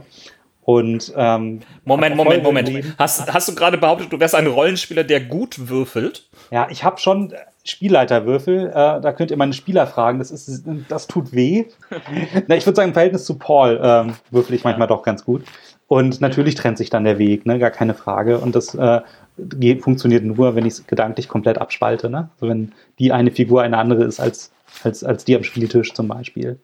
[0.62, 2.70] Und ähm, Moment, Moment, Moment.
[2.98, 6.28] Hast, hast du gerade behauptet, du wärst ein Rollenspieler, der gut würfelt?
[6.50, 8.68] Ja, ich habe schon Spielleiterwürfel.
[8.68, 10.18] Äh, da könnt ihr meine Spieler fragen.
[10.18, 11.66] Das ist, das tut weh.
[12.46, 15.44] Na, ich würde sagen, im Verhältnis zu Paul ähm, würfel ich manchmal doch ganz gut.
[15.88, 17.58] Und natürlich trennt sich dann der Weg, ne?
[17.58, 18.38] gar keine Frage.
[18.38, 19.00] Und das äh,
[19.38, 22.10] geht, funktioniert nur, wenn ich es gedanklich komplett abspalte.
[22.10, 22.28] Ne?
[22.34, 24.50] Also wenn die eine Figur eine andere ist als,
[24.82, 26.58] als, als die am Spieltisch zum Beispiel.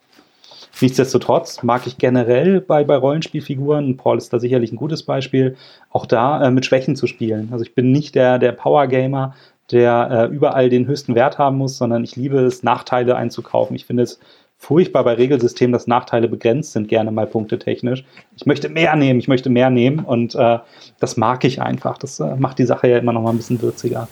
[0.81, 5.57] Nichtsdestotrotz mag ich generell bei, bei Rollenspielfiguren, Paul ist da sicherlich ein gutes Beispiel,
[5.91, 7.51] auch da äh, mit Schwächen zu spielen.
[7.53, 9.35] Also ich bin nicht der, der Power-Gamer,
[9.71, 13.77] der äh, überall den höchsten Wert haben muss, sondern ich liebe es, Nachteile einzukaufen.
[13.77, 14.19] Ich finde es
[14.63, 18.05] furchtbar bei Regelsystemen, dass Nachteile begrenzt sind, gerne mal punktetechnisch.
[18.37, 20.61] Ich möchte mehr nehmen, ich möchte mehr nehmen und äh,
[21.01, 21.99] das mag ich einfach.
[21.99, 24.07] Das äh, macht die Sache ja immer noch mal ein bisschen würziger.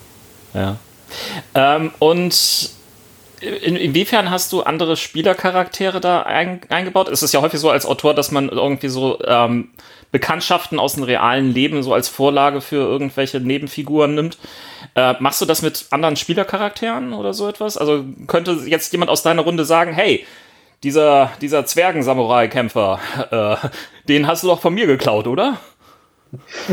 [0.53, 0.77] Ja.
[1.55, 2.71] Ähm, und
[3.41, 7.09] in, inwiefern hast du andere Spielercharaktere da ein, eingebaut?
[7.09, 9.69] Es ist ja häufig so als Autor, dass man irgendwie so ähm,
[10.11, 14.37] Bekanntschaften aus dem realen Leben so als Vorlage für irgendwelche Nebenfiguren nimmt.
[14.95, 17.77] Äh, machst du das mit anderen Spielercharakteren oder so etwas?
[17.77, 20.25] Also könnte jetzt jemand aus deiner Runde sagen, hey,
[20.83, 22.99] dieser, dieser Zwergen-Samurai-Kämpfer,
[23.63, 23.69] äh,
[24.09, 25.59] den hast du doch von mir geklaut, oder?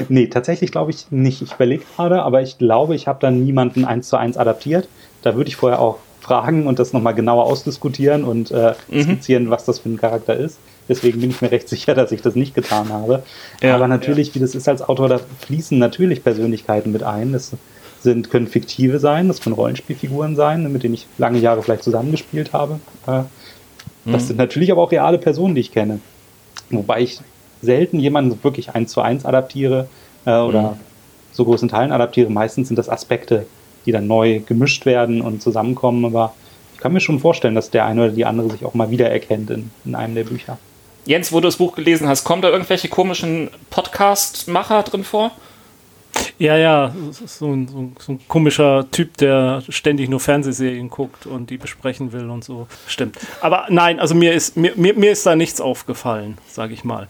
[0.07, 1.41] Nee, tatsächlich glaube ich nicht.
[1.41, 4.87] Ich überlege gerade, aber ich glaube, ich habe dann niemanden eins zu eins adaptiert.
[5.23, 9.03] Da würde ich vorher auch fragen und das nochmal genauer ausdiskutieren und äh, mhm.
[9.03, 10.59] skizzieren, was das für ein Charakter ist.
[10.89, 13.23] Deswegen bin ich mir recht sicher, dass ich das nicht getan habe.
[13.61, 14.35] Ja, Aber natürlich, ja.
[14.35, 17.33] wie das ist als Autor, da fließen natürlich Persönlichkeiten mit ein.
[17.33, 17.53] Das
[18.01, 22.53] sind, können fiktive sein, das können Rollenspielfiguren sein, mit denen ich lange Jahre vielleicht zusammengespielt
[22.53, 22.79] habe.
[23.05, 23.23] Äh,
[24.05, 24.27] das mhm.
[24.27, 25.99] sind natürlich aber auch reale Personen, die ich kenne.
[26.69, 27.19] Wobei ich
[27.61, 29.87] selten jemanden wirklich eins zu eins adaptiere
[30.25, 30.79] äh, oder mhm.
[31.31, 32.29] so großen Teilen adaptiere.
[32.29, 33.45] Meistens sind das Aspekte,
[33.85, 36.05] die dann neu gemischt werden und zusammenkommen.
[36.05, 36.33] Aber
[36.73, 39.49] ich kann mir schon vorstellen, dass der eine oder die andere sich auch mal wiedererkennt
[39.49, 40.57] in, in einem der Bücher.
[41.05, 45.31] Jens, wo du das Buch gelesen hast, kommen da irgendwelche komischen Podcast-Macher drin vor?
[46.39, 51.49] Ja, ja, so ein, so, so ein, komischer Typ, der ständig nur Fernsehserien guckt und
[51.49, 52.67] die besprechen will und so.
[52.85, 53.17] Stimmt.
[53.41, 57.07] Aber nein, also mir ist, mir, mir, mir ist da nichts aufgefallen, sage ich mal.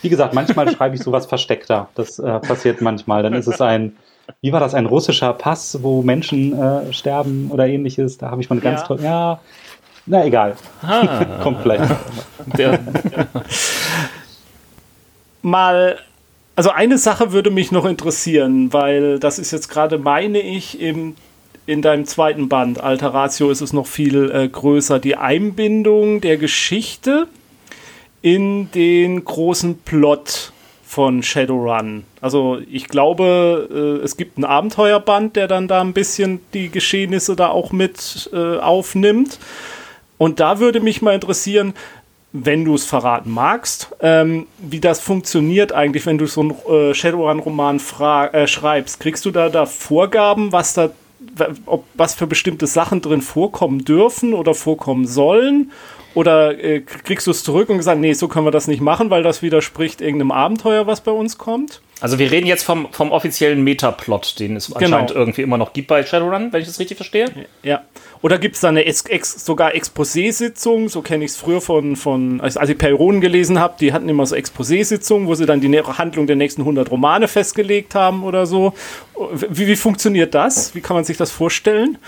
[0.00, 1.88] Wie gesagt, manchmal schreibe ich sowas versteckter.
[1.96, 3.24] Das äh, passiert manchmal.
[3.24, 3.96] Dann ist es ein,
[4.40, 8.18] wie war das, ein russischer Pass, wo Menschen äh, sterben oder ähnliches.
[8.18, 8.86] Da habe ich mal eine ganz ja.
[8.86, 9.40] tolle, ja,
[10.06, 10.56] na egal.
[10.82, 11.24] Ah.
[11.42, 11.84] Kommt vielleicht.
[12.56, 12.78] Der,
[15.42, 15.98] mal,
[16.54, 21.14] also eine Sache würde mich noch interessieren, weil das ist jetzt gerade, meine ich, im,
[21.66, 24.98] in deinem zweiten Band, Alter Ratio, ist es noch viel äh, größer.
[24.98, 27.26] Die Einbindung der Geschichte
[28.20, 30.52] in den großen Plot
[30.84, 32.04] von Shadowrun.
[32.20, 33.68] Also ich glaube,
[34.00, 38.28] äh, es gibt einen Abenteuerband, der dann da ein bisschen die Geschehnisse da auch mit
[38.34, 39.38] äh, aufnimmt.
[40.18, 41.72] Und da würde mich mal interessieren,
[42.32, 46.94] wenn du es verraten magst, ähm, wie das funktioniert eigentlich, wenn du so einen äh,
[46.94, 47.80] Shadowrun-Roman
[48.32, 49.00] äh, schreibst.
[49.00, 50.90] Kriegst du da, da Vorgaben, was da
[51.66, 55.70] ob, was für bestimmte Sachen drin vorkommen dürfen oder vorkommen sollen?
[56.14, 59.08] Oder äh, kriegst du es zurück und gesagt, nee, so können wir das nicht machen,
[59.08, 61.80] weil das widerspricht irgendeinem Abenteuer, was bei uns kommt?
[62.02, 64.78] Also wir reden jetzt vom, vom offiziellen Metaplot, den es genau.
[64.78, 67.26] anscheinend irgendwie immer noch gibt bei Shadowrun, wenn ich das richtig verstehe.
[67.62, 67.82] Ja.
[68.22, 70.88] Oder gibt es da eine ex, ex, sogar Exposé-Sitzung?
[70.88, 74.08] So kenne ich es früher von, von, als, als ich Perioden gelesen habe, die hatten
[74.08, 78.46] immer so Exposé-Sitzungen, wo sie dann die Handlung der nächsten 100 Romane festgelegt haben oder
[78.46, 78.74] so.
[79.48, 80.74] Wie, wie funktioniert das?
[80.74, 81.98] Wie kann man sich das vorstellen?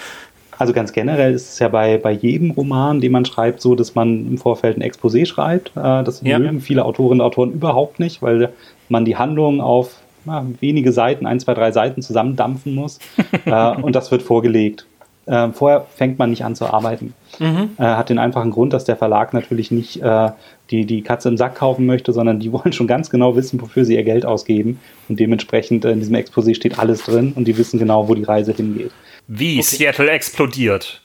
[0.59, 3.95] Also ganz generell ist es ja bei, bei jedem Roman, den man schreibt, so, dass
[3.95, 5.70] man im Vorfeld ein Exposé schreibt.
[5.76, 6.38] Äh, das ja.
[6.38, 8.53] mögen viele Autorinnen und Autoren überhaupt nicht, weil
[8.89, 12.99] man die Handlung auf na, wenige Seiten, ein, zwei, drei Seiten zusammendampfen muss.
[13.45, 14.87] äh, und das wird vorgelegt.
[15.26, 17.14] Äh, vorher fängt man nicht an zu arbeiten.
[17.39, 17.70] Mhm.
[17.78, 20.30] Äh, hat den einfachen Grund, dass der Verlag natürlich nicht äh,
[20.70, 23.85] die, die Katze im Sack kaufen möchte, sondern die wollen schon ganz genau wissen, wofür
[23.85, 24.80] sie ihr Geld ausgeben.
[25.09, 28.24] Und dementsprechend äh, in diesem Exposé steht alles drin und die wissen genau, wo die
[28.24, 28.93] Reise hingeht.
[29.26, 29.62] Wie okay.
[29.62, 31.01] Seattle explodiert.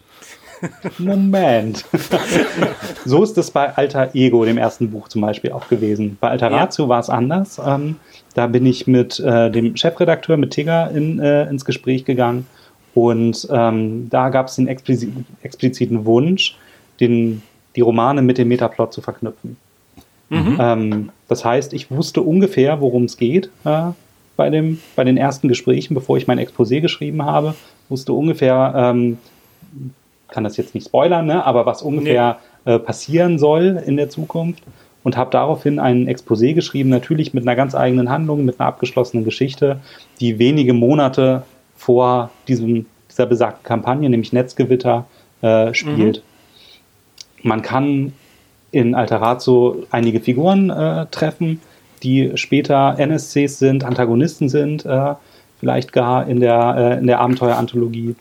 [0.97, 1.85] Moment.
[3.05, 6.17] so ist es bei Alter Ego, dem ersten Buch zum Beispiel, auch gewesen.
[6.19, 6.89] Bei Alter Ratio ja.
[6.89, 7.59] war es anders.
[7.65, 7.97] Ähm,
[8.33, 12.47] da bin ich mit äh, dem Chefredakteur, mit Tigger, in, äh, ins Gespräch gegangen.
[12.93, 15.05] Und ähm, da gab es den expliz
[15.41, 16.57] expliziten Wunsch,
[16.99, 17.41] den,
[17.75, 19.57] die Romane mit dem Metaplot zu verknüpfen.
[20.29, 20.57] Mhm.
[20.59, 23.91] Ähm, das heißt, ich wusste ungefähr, worum es geht äh,
[24.35, 27.55] bei, dem, bei den ersten Gesprächen, bevor ich mein Exposé geschrieben habe,
[27.89, 29.17] wusste ungefähr, ähm,
[30.31, 32.73] kann das jetzt nicht spoilern, ne, aber was ungefähr nee.
[32.73, 34.63] äh, passieren soll in der Zukunft
[35.03, 39.25] und habe daraufhin ein Exposé geschrieben, natürlich mit einer ganz eigenen Handlung, mit einer abgeschlossenen
[39.25, 39.79] Geschichte,
[40.19, 41.43] die wenige Monate
[41.75, 45.05] vor diesem, dieser besagten Kampagne, nämlich Netzgewitter,
[45.41, 46.17] äh, spielt.
[46.17, 47.49] Mhm.
[47.49, 48.13] Man kann
[48.71, 51.61] in Alterazzo einige Figuren äh, treffen,
[52.03, 55.15] die später NSCs sind, Antagonisten sind, äh,
[55.59, 58.15] vielleicht gar in der, äh, in der Abenteueranthologie.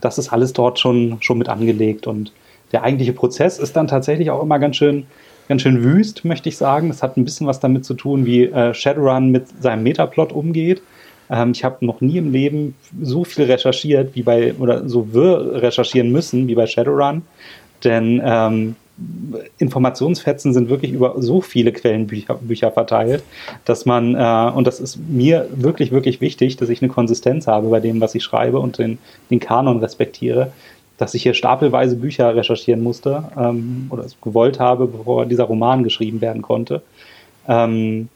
[0.00, 2.32] Das ist alles dort schon, schon mit angelegt und
[2.72, 5.06] der eigentliche Prozess ist dann tatsächlich auch immer ganz schön,
[5.48, 6.88] ganz schön wüst, möchte ich sagen.
[6.88, 10.82] Das hat ein bisschen was damit zu tun, wie äh, Shadowrun mit seinem Metaplot umgeht.
[11.30, 15.62] Ähm, ich habe noch nie im Leben so viel recherchiert wie bei, oder so wir
[15.62, 17.22] recherchieren müssen wie bei Shadowrun.
[17.84, 18.76] Denn ähm,
[19.58, 23.22] Informationsfetzen sind wirklich über so viele Quellenbücher Bücher verteilt,
[23.64, 27.68] dass man, äh, und das ist mir wirklich, wirklich wichtig, dass ich eine Konsistenz habe
[27.68, 28.98] bei dem, was ich schreibe und den,
[29.30, 30.52] den Kanon respektiere,
[30.96, 35.84] dass ich hier stapelweise Bücher recherchieren musste ähm, oder es gewollt habe, bevor dieser Roman
[35.84, 36.82] geschrieben werden konnte.
[37.46, 38.08] Ähm,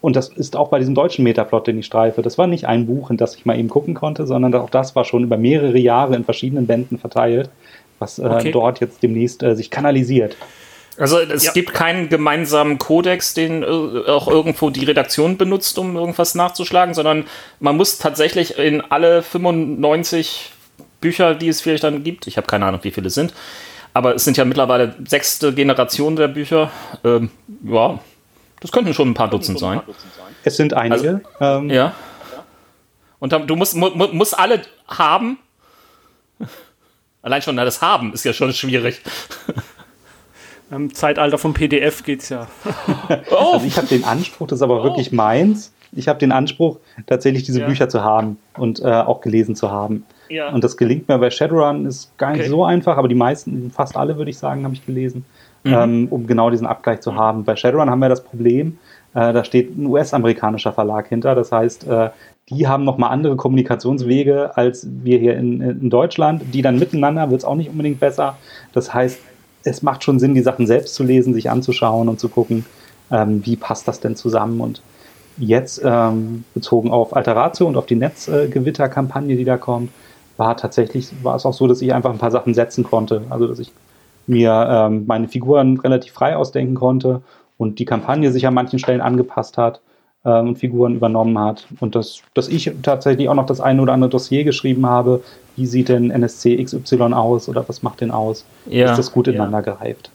[0.00, 2.22] und das ist auch bei diesem deutschen Metaplot, den ich streife.
[2.22, 4.94] Das war nicht ein Buch, in das ich mal eben gucken konnte, sondern auch das
[4.94, 7.50] war schon über mehrere Jahre in verschiedenen Bänden verteilt,
[7.98, 8.50] was äh, okay.
[8.50, 10.36] dort jetzt demnächst äh, sich kanalisiert.
[10.98, 11.52] Also es ja.
[11.52, 17.24] gibt keinen gemeinsamen Kodex, den äh, auch irgendwo die Redaktion benutzt, um irgendwas nachzuschlagen, sondern
[17.60, 20.52] man muss tatsächlich in alle 95
[21.00, 22.26] Bücher, die es vielleicht dann gibt.
[22.26, 23.32] Ich habe keine Ahnung, wie viele es sind.
[23.94, 26.70] Aber es sind ja mittlerweile sechste Generation der Bücher.
[27.04, 27.30] Ähm,
[27.64, 28.00] ja,
[28.60, 29.80] das könnten schon ein paar Dutzend sein.
[30.44, 31.20] Es sind einige.
[31.38, 31.94] Also, ähm, ja.
[33.20, 35.38] Und dann, du musst, mu, musst alle haben.
[37.28, 39.02] Allein schon das Haben ist ja schon schwierig.
[40.70, 42.46] Im Zeitalter vom PDF geht es ja.
[43.30, 43.34] oh.
[43.52, 44.84] Also ich habe den Anspruch, das ist aber oh.
[44.84, 45.74] wirklich meins.
[45.92, 47.66] Ich habe den Anspruch, tatsächlich diese ja.
[47.66, 50.06] Bücher zu haben und äh, auch gelesen zu haben.
[50.30, 50.48] Ja.
[50.48, 52.48] Und das gelingt mir bei Shadowrun, ist gar nicht okay.
[52.48, 55.26] so einfach, aber die meisten, fast alle würde ich sagen, habe ich gelesen,
[55.64, 55.72] mhm.
[55.74, 57.44] ähm, um genau diesen Abgleich zu haben.
[57.44, 58.78] Bei Shadowrun haben wir das Problem,
[59.12, 62.08] äh, da steht ein US-amerikanischer Verlag hinter, das heißt, äh,
[62.50, 66.42] die haben nochmal andere Kommunikationswege als wir hier in, in Deutschland.
[66.52, 68.36] Die dann miteinander wird es auch nicht unbedingt besser.
[68.72, 69.20] Das heißt,
[69.64, 72.64] es macht schon Sinn, die Sachen selbst zu lesen, sich anzuschauen und zu gucken,
[73.10, 74.60] ähm, wie passt das denn zusammen.
[74.60, 74.82] Und
[75.36, 79.90] jetzt ähm, bezogen auf Alteratio und auf die Netzgewitterkampagne, die da kommt,
[80.36, 83.22] war tatsächlich, war es auch so, dass ich einfach ein paar Sachen setzen konnte.
[83.28, 83.72] Also, dass ich
[84.26, 87.22] mir ähm, meine Figuren relativ frei ausdenken konnte
[87.58, 89.80] und die Kampagne sich an manchen Stellen angepasst hat
[90.22, 91.66] und Figuren übernommen hat.
[91.80, 95.22] Und dass, dass ich tatsächlich auch noch das eine oder andere Dossier geschrieben habe.
[95.56, 98.44] Wie sieht denn NSC XY aus oder was macht den aus?
[98.66, 99.74] Ja, ist das gut ineinander ja.
[99.74, 100.10] gereift?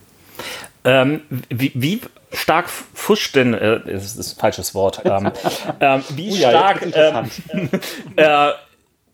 [0.85, 2.01] Ähm, wie, wie,
[2.33, 5.31] stark fuscht denn, äh, das ist ein falsches Wort, ähm,
[5.79, 7.69] ähm, wie oh ja, stark ähm,
[8.15, 8.51] äh,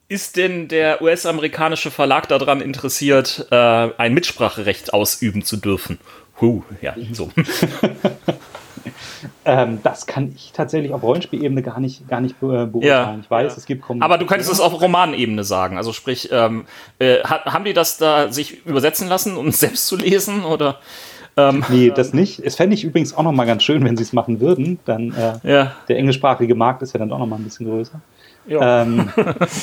[0.08, 6.00] ist denn der US-amerikanische Verlag daran interessiert, äh, ein Mitspracherecht ausüben zu dürfen?
[6.42, 7.30] Huh, ja, so.
[9.46, 12.82] ähm, das kann ich tatsächlich auf Rollenspielebene gar nicht, gar nicht beurteilen.
[12.84, 13.58] Ja, ich weiß, ja.
[13.58, 15.78] es gibt Aber du könntest es auf Romanebene sagen.
[15.78, 16.66] Also sprich, ähm,
[17.00, 20.44] äh, haben die das da sich übersetzen lassen, um es selbst zu lesen?
[20.44, 20.80] Oder?
[21.38, 22.40] Ähm, nee, das nicht.
[22.40, 24.80] Es fände ich übrigens auch noch mal ganz schön, wenn sie es machen würden.
[24.86, 25.72] Dann äh, ja.
[25.88, 28.02] der englischsprachige Markt ist ja dann auch noch mal ein bisschen größer.
[28.50, 29.10] Ähm,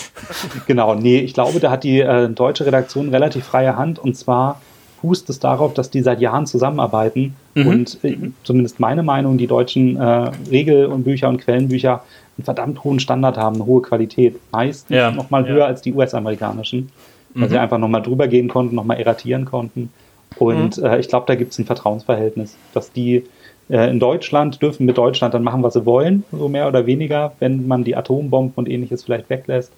[0.67, 4.61] genau, nee, ich glaube, da hat die äh, deutsche Redaktion relativ freie Hand und zwar
[5.01, 7.67] fußt es darauf, dass die seit Jahren zusammenarbeiten mhm.
[7.67, 12.03] und äh, zumindest meine Meinung, die deutschen äh, Regel- und Bücher und Quellenbücher
[12.37, 14.37] einen verdammt hohen Standard haben, eine hohe Qualität.
[14.53, 15.11] Meist ja.
[15.11, 15.67] noch mal höher ja.
[15.67, 16.91] als die US-amerikanischen,
[17.35, 17.51] weil mhm.
[17.51, 19.91] sie einfach noch mal drüber gehen konnten, noch mal erratieren konnten.
[20.39, 20.85] Und mhm.
[20.85, 23.25] äh, ich glaube, da gibt es ein Vertrauensverhältnis, dass die
[23.69, 27.33] äh, in Deutschland dürfen mit Deutschland dann machen, was sie wollen, so mehr oder weniger,
[27.39, 29.73] wenn man die Atombomben und ähnliches vielleicht weglässt.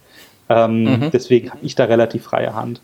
[0.49, 1.11] Ähm, mhm.
[1.13, 2.81] Deswegen habe ich da relativ freie Hand.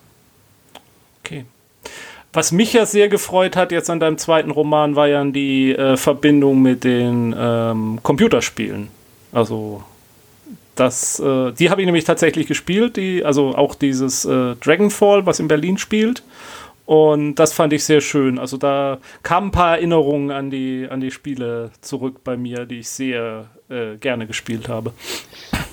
[2.35, 5.97] Was mich ja sehr gefreut hat jetzt an deinem zweiten Roman, war ja die äh,
[5.97, 8.89] Verbindung mit den ähm, Computerspielen.
[9.33, 9.85] Also
[10.75, 15.39] das, äh, die habe ich nämlich tatsächlich gespielt, die, also auch dieses äh, Dragonfall, was
[15.39, 16.25] in Berlin spielt.
[16.87, 18.41] Und das fand ich sehr schön.
[18.41, 22.81] Also da kamen ein paar Erinnerungen an die, an die Spiele zurück bei mir, die
[22.81, 24.93] ich sehr äh, gerne gespielt habe.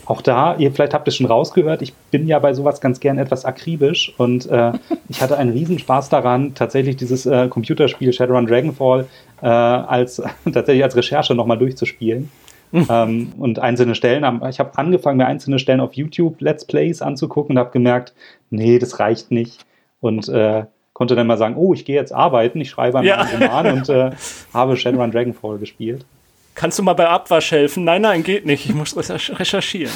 [0.06, 3.18] Auch da, ihr vielleicht habt es schon rausgehört, ich bin ja bei sowas ganz gern
[3.18, 4.74] etwas akribisch und äh,
[5.10, 9.08] ich hatte einen Riesenspaß daran, tatsächlich dieses äh, Computerspiel Shadowrun Dragonfall
[9.42, 10.22] äh, als
[10.52, 12.32] tatsächlich als Recherche nochmal durchzuspielen.
[12.74, 17.58] ähm, und einzelne Stellen, ich habe angefangen, mir einzelne Stellen auf YouTube Let's Plays anzugucken
[17.58, 18.14] und habe gemerkt,
[18.50, 19.66] nee, das reicht nicht.
[20.00, 20.64] Und äh,
[20.94, 23.28] konnte dann mal sagen, oh, ich gehe jetzt arbeiten, ich schreibe einen ja.
[23.34, 24.12] Roman und äh,
[24.54, 26.06] habe Shadowrun Dragonfall gespielt.
[26.54, 27.86] Kannst du mal bei Abwasch helfen?
[27.86, 28.66] Nein, nein, geht nicht.
[28.66, 29.94] Ich muss recherchieren.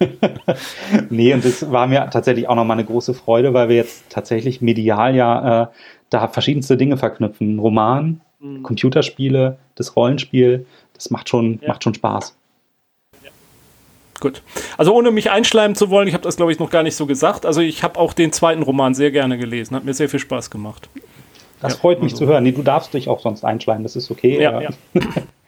[1.10, 4.60] nee, und das war mir tatsächlich auch nochmal eine große Freude, weil wir jetzt tatsächlich
[4.60, 5.66] medial ja äh,
[6.10, 7.58] da verschiedenste Dinge verknüpfen.
[7.58, 8.62] Roman, mhm.
[8.62, 11.68] Computerspiele, das Rollenspiel, das macht schon, ja.
[11.68, 12.36] macht schon Spaß.
[14.20, 14.40] Gut.
[14.78, 17.06] Also ohne mich einschleimen zu wollen, ich habe das glaube ich noch gar nicht so
[17.06, 17.44] gesagt.
[17.44, 20.48] Also ich habe auch den zweiten Roman sehr gerne gelesen, hat mir sehr viel Spaß
[20.48, 20.88] gemacht.
[21.62, 22.26] Das ja, freut mich also.
[22.26, 22.42] zu hören.
[22.42, 24.40] Nee, du darfst dich auch sonst einschleimen, das ist okay.
[24.40, 24.70] Ja, ja.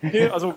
[0.01, 0.55] nee, also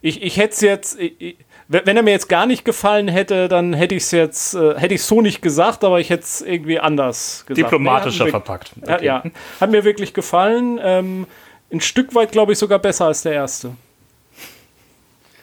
[0.00, 1.36] ich, ich hätte es jetzt, ich,
[1.68, 4.94] wenn er mir jetzt gar nicht gefallen hätte, dann hätte ich es jetzt, äh, hätte
[4.94, 7.66] ich so nicht gesagt, aber ich hätte es irgendwie anders gesagt.
[7.66, 8.72] Diplomatischer nee, verpackt.
[8.80, 9.04] Okay.
[9.04, 10.80] Ja, ja, hat mir wirklich gefallen.
[10.82, 11.26] Ähm,
[11.72, 13.72] ein Stück weit, glaube ich, sogar besser als der erste.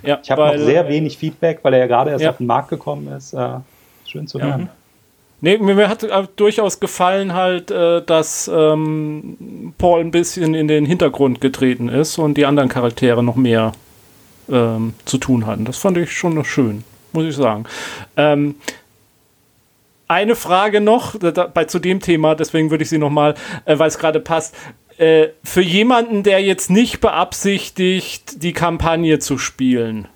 [0.03, 2.29] Ja, ich habe noch sehr wenig Feedback, weil er ja gerade erst ja.
[2.29, 3.33] auf den Markt gekommen ist.
[3.33, 3.59] Äh,
[4.05, 4.69] schön zu hören.
[5.39, 11.41] Nee, mir hat durchaus gefallen halt, äh, dass ähm, Paul ein bisschen in den Hintergrund
[11.41, 13.73] getreten ist und die anderen Charaktere noch mehr
[14.49, 15.65] ähm, zu tun hatten.
[15.65, 16.83] Das fand ich schon noch schön,
[17.13, 17.65] muss ich sagen.
[18.15, 18.55] Ähm,
[20.07, 21.15] eine Frage noch
[21.53, 23.35] bei, zu dem Thema, deswegen würde ich sie nochmal,
[23.65, 24.55] äh, weil es gerade passt.
[24.97, 30.07] Äh, für jemanden, der jetzt nicht beabsichtigt, die Kampagne zu spielen,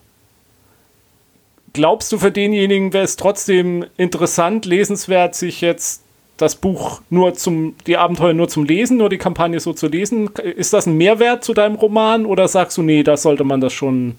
[1.73, 6.03] glaubst du, für denjenigen wäre es trotzdem interessant, lesenswert, sich jetzt
[6.37, 10.29] das Buch nur zum, die Abenteuer nur zum Lesen, nur die Kampagne so zu lesen?
[10.43, 13.73] Ist das ein Mehrwert zu deinem Roman oder sagst du, nee, da sollte man das
[13.73, 14.15] schon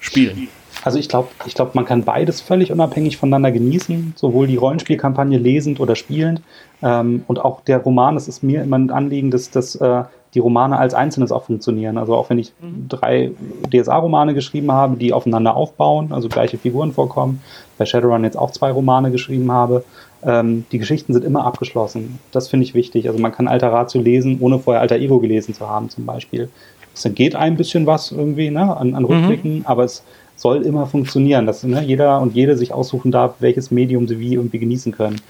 [0.00, 0.48] spielen?
[0.84, 5.38] Also ich glaube, ich glaub, man kann beides völlig unabhängig voneinander genießen, sowohl die Rollenspielkampagne
[5.38, 6.40] lesend oder spielend.
[6.82, 10.04] Ähm, und auch der Roman, das ist mir immer ein Anliegen, dass, dass äh,
[10.34, 11.98] die Romane als Einzelnes auch funktionieren.
[11.98, 12.86] Also auch wenn ich mhm.
[12.88, 13.32] drei
[13.72, 17.42] DSA-Romane geschrieben habe, die aufeinander aufbauen, also gleiche Figuren vorkommen,
[17.78, 19.84] bei Shadowrun jetzt auch zwei Romane geschrieben habe,
[20.22, 22.18] ähm, die Geschichten sind immer abgeschlossen.
[22.32, 23.08] Das finde ich wichtig.
[23.08, 26.50] Also man kann Alter Ratio lesen, ohne vorher Alter Ego gelesen zu haben zum Beispiel.
[26.94, 29.66] Es geht ein bisschen was irgendwie ne, an, an Rückblicken, mhm.
[29.66, 30.02] aber es
[30.38, 34.34] soll immer funktionieren, dass ne, jeder und jede sich aussuchen darf, welches Medium sie wie
[34.34, 35.20] irgendwie genießen können.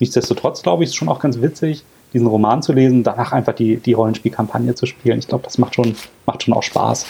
[0.00, 3.76] Nichtsdestotrotz glaube ich, ist schon auch ganz witzig, diesen Roman zu lesen, danach einfach die,
[3.76, 5.18] die Rollenspielkampagne zu spielen.
[5.18, 5.94] Ich glaube, das macht schon,
[6.26, 7.06] macht schon auch Spaß.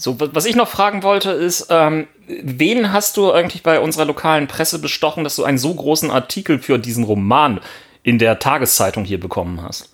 [0.00, 4.46] So, was ich noch fragen wollte, ist, ähm, wen hast du eigentlich bei unserer lokalen
[4.46, 7.60] Presse bestochen, dass du einen so großen Artikel für diesen Roman
[8.02, 9.92] in der Tageszeitung hier bekommen hast?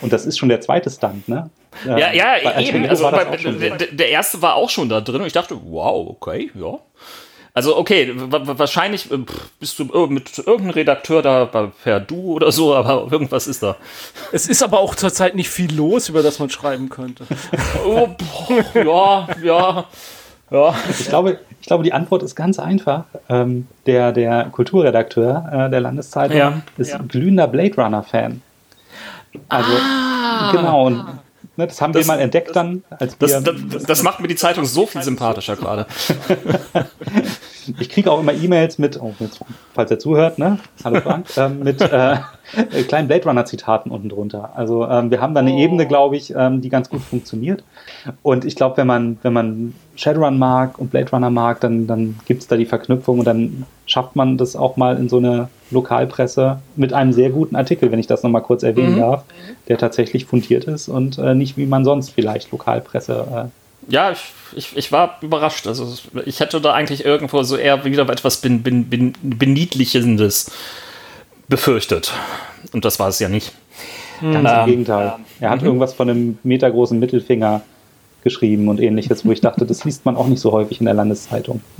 [0.00, 1.50] Und das ist schon der zweite Stunt, ne?
[1.86, 2.86] Ja, ja, bei eben.
[2.88, 6.50] Also bei, der, der erste war auch schon da drin und ich dachte, wow, okay,
[6.54, 6.78] ja.
[7.52, 9.18] Also okay, wahrscheinlich äh,
[9.58, 13.76] bist du mit irgendeinem Redakteur da per Du oder so, aber irgendwas ist da.
[14.30, 17.24] Es ist aber auch zurzeit nicht viel los, über das man schreiben könnte.
[17.84, 19.84] oh, boah, ja, ja,
[20.50, 20.74] ja.
[20.88, 23.04] Ich glaube, ich glaube, die Antwort ist ganz einfach.
[23.28, 26.98] Ähm, der, der Kulturredakteur äh, der Landeszeitung ja, ist ja.
[26.98, 28.42] glühender Blade Runner-Fan.
[29.48, 30.52] Also, ah.
[30.52, 30.86] genau.
[30.86, 31.04] Und
[31.60, 32.84] Ne, das haben das, wir mal entdeckt dann.
[32.88, 35.84] Als das, das, das, macht mir die Zeitung so viel sympathischer gerade.
[37.78, 39.40] ich kriege auch immer E-Mails mit, oh, jetzt,
[39.74, 40.58] falls er zuhört, ne?
[40.82, 42.16] Hallo Frank, ähm, mit äh,
[42.88, 44.52] kleinen Blade Runner Zitaten unten drunter.
[44.54, 45.58] Also ähm, wir haben da eine oh.
[45.58, 47.62] Ebene, glaube ich, ähm, die ganz gut funktioniert.
[48.22, 52.18] Und ich glaube, wenn man, wenn man Shadowrun mag und Blade Runner mag, dann, dann
[52.26, 55.50] gibt es da die Verknüpfung und dann schafft man das auch mal in so eine
[55.70, 59.00] Lokalpresse mit einem sehr guten Artikel, wenn ich das nochmal kurz erwähnen mhm.
[59.00, 59.24] darf,
[59.68, 63.48] der tatsächlich fundiert ist und äh, nicht wie man sonst vielleicht Lokalpresse äh,
[63.88, 64.20] ja, ich,
[64.54, 65.66] ich, ich, war überrascht.
[65.66, 65.92] Also
[66.24, 70.52] ich hätte da eigentlich irgendwo so eher wieder etwas ben, ben, ben, Beniedlichendes
[71.48, 72.12] befürchtet.
[72.72, 73.52] Und das war es ja nicht.
[74.20, 75.14] Ganz ähm, im Gegenteil.
[75.40, 75.66] Er hat mhm.
[75.66, 77.62] irgendwas von einem metergroßen Mittelfinger
[78.22, 80.94] geschrieben und ähnliches, wo ich dachte, das liest man auch nicht so häufig in der
[80.94, 81.62] Landeszeitung.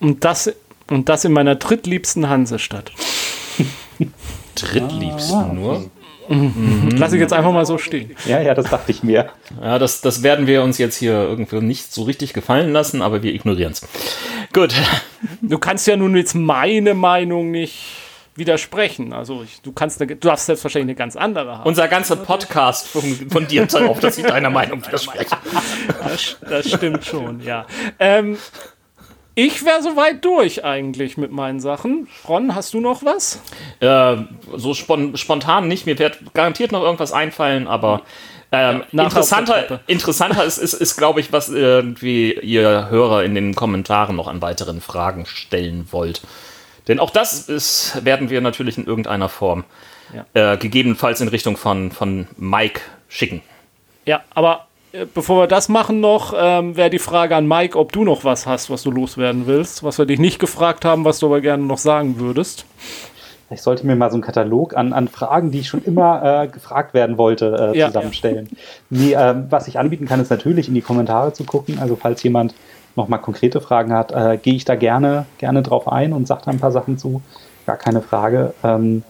[0.00, 0.52] und, das,
[0.88, 2.92] und das in meiner drittliebsten Hansestadt.
[4.54, 5.90] Drittliebsten ah, nur?
[6.28, 6.90] Mhm.
[6.96, 8.14] Lass ich jetzt einfach mal so stehen.
[8.24, 9.30] Ja, ja, das dachte ich mir.
[9.60, 13.22] Ja, das, das werden wir uns jetzt hier irgendwie nicht so richtig gefallen lassen, aber
[13.22, 13.86] wir ignorieren es.
[14.52, 14.72] Gut.
[15.42, 17.84] Du kannst ja nun jetzt meine Meinung nicht
[18.36, 19.12] widersprechen.
[19.12, 21.68] Also ich, du kannst, eine, du darfst selbstverständlich eine ganz andere haben.
[21.68, 25.36] Unser ganzer Podcast fundiert darauf, dass ich deiner Meinung widerspreche.
[26.02, 27.66] Das, das stimmt schon, ja.
[27.98, 28.38] Ähm,
[29.34, 32.08] ich wäre soweit durch eigentlich mit meinen Sachen.
[32.28, 33.40] Ron, hast du noch was?
[33.80, 34.16] Äh,
[34.56, 35.86] so spon spontan nicht.
[35.86, 38.02] Mir wird garantiert noch irgendwas einfallen, aber
[38.52, 43.54] ähm, ja, interessanter, interessanter ist, ist, ist glaube ich, was irgendwie ihr Hörer in den
[43.54, 46.22] Kommentaren noch an weiteren Fragen stellen wollt.
[46.88, 49.64] Denn auch das ist, werden wir natürlich in irgendeiner Form
[50.12, 50.54] ja.
[50.54, 53.42] äh, gegebenenfalls in Richtung von, von Mike schicken.
[54.06, 54.66] Ja, aber
[55.14, 58.46] bevor wir das machen noch, ähm, wäre die Frage an Mike, ob du noch was
[58.46, 61.62] hast, was du loswerden willst, was wir dich nicht gefragt haben, was du aber gerne
[61.64, 62.66] noch sagen würdest.
[63.52, 66.48] Ich sollte mir mal so einen Katalog an, an Fragen, die ich schon immer äh,
[66.48, 68.48] gefragt werden wollte, äh, ja, zusammenstellen.
[68.50, 68.56] Ja.
[68.90, 71.80] Nee, äh, was ich anbieten kann, ist natürlich in die Kommentare zu gucken.
[71.80, 72.54] Also falls jemand
[72.94, 76.42] noch mal konkrete Fragen hat, äh, gehe ich da gerne, gerne drauf ein und sage
[76.44, 77.22] da ein paar Sachen zu.
[77.66, 78.54] gar keine Frage.
[78.62, 79.02] Ähm,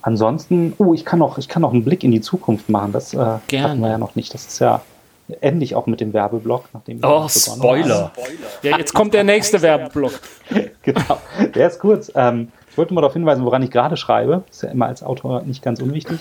[0.00, 2.92] ansonsten, oh, ich kann noch, ich kann noch einen Blick in die Zukunft machen.
[2.92, 4.32] Das äh, hatten wir ja noch nicht.
[4.32, 4.80] Das ist ja
[5.40, 8.12] endlich auch mit dem Werbeblock, nachdem wir Oh, Spoiler.
[8.62, 10.12] Ja, jetzt kommt der nächste Werbeblock.
[10.82, 11.18] genau,
[11.54, 12.10] der ist kurz.
[12.14, 14.44] Ähm, ich wollte mal darauf hinweisen, woran ich gerade schreibe.
[14.50, 16.18] Ist ja immer als Autor nicht ganz unwichtig.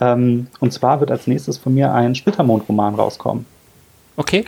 [0.00, 3.46] Ähm, und zwar wird als nächstes von mir ein Splittermond-Roman rauskommen.
[4.16, 4.44] Okay.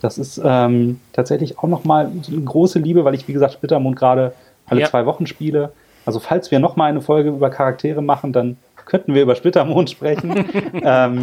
[0.00, 4.32] Das ist ähm, tatsächlich auch nochmal eine große Liebe, weil ich, wie gesagt, Splittermond gerade
[4.66, 4.88] alle Ja.
[4.88, 5.72] zwei Wochen spiele.
[6.06, 10.44] Also falls wir nochmal eine Folge über Charaktere machen, dann könnten wir über Splittermond sprechen.
[10.82, 11.22] ähm,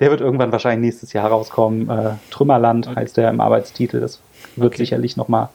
[0.00, 1.88] der wird irgendwann wahrscheinlich nächstes Jahr rauskommen.
[1.90, 4.00] Äh, Trümmerland heißt der im Arbeitstitel.
[4.00, 4.20] Das
[4.56, 4.78] wird Okay.
[4.82, 5.48] sicherlich nochmal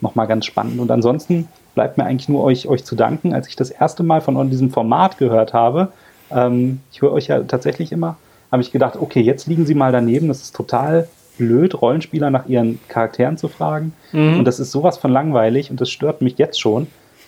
[0.00, 0.80] noch mal ganz spannend.
[0.80, 3.34] Und ansonsten bleibt mir eigentlich nur euch, euch zu danken.
[3.34, 5.88] Als ich das erste Mal von diesem Format gehört habe,
[6.30, 8.16] ähm, ich höre euch ja tatsächlich immer,
[8.50, 10.28] habe ich gedacht, okay, jetzt liegen sie mal daneben.
[10.28, 13.92] Das ist total blöd, Rollenspieler nach ihren Charakteren zu fragen.
[14.38, 16.86] Und das ist sowas von langweilig und das stört mich jetzt schon.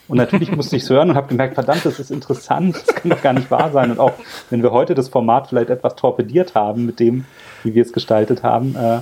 [0.09, 3.11] Und natürlich musste ich es hören und habe gemerkt, verdammt, das ist interessant, das kann
[3.11, 3.91] doch gar nicht wahr sein.
[3.91, 4.13] Und auch
[4.51, 7.25] wenn wir heute das Format vielleicht etwas torpediert haben mit dem,
[7.63, 9.01] wie wir es gestaltet haben, äh,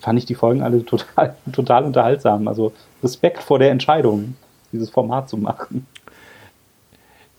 [0.00, 2.48] fand ich die Folgen alle total, total unterhaltsam.
[2.48, 2.72] Also
[3.02, 4.34] Respekt vor der Entscheidung,
[4.72, 5.86] dieses Format zu machen.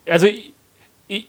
[0.08, 0.54] Also, ich,
[1.08, 1.28] ich,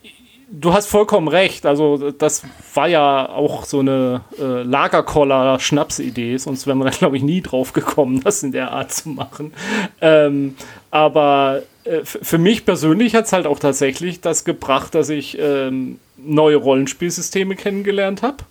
[0.50, 1.66] du hast vollkommen recht.
[1.66, 2.42] Also, das
[2.74, 7.72] war ja auch so eine äh, Lagerkoller-Schnapsidee, sonst wäre man da, glaube ich, nie drauf
[7.72, 9.52] gekommen, das in der Art zu machen.
[10.00, 10.56] Ähm,
[10.90, 11.62] aber
[12.04, 17.56] für mich persönlich hat es halt auch tatsächlich das gebracht, dass ich ähm, neue Rollenspielsysteme
[17.56, 18.44] kennengelernt habe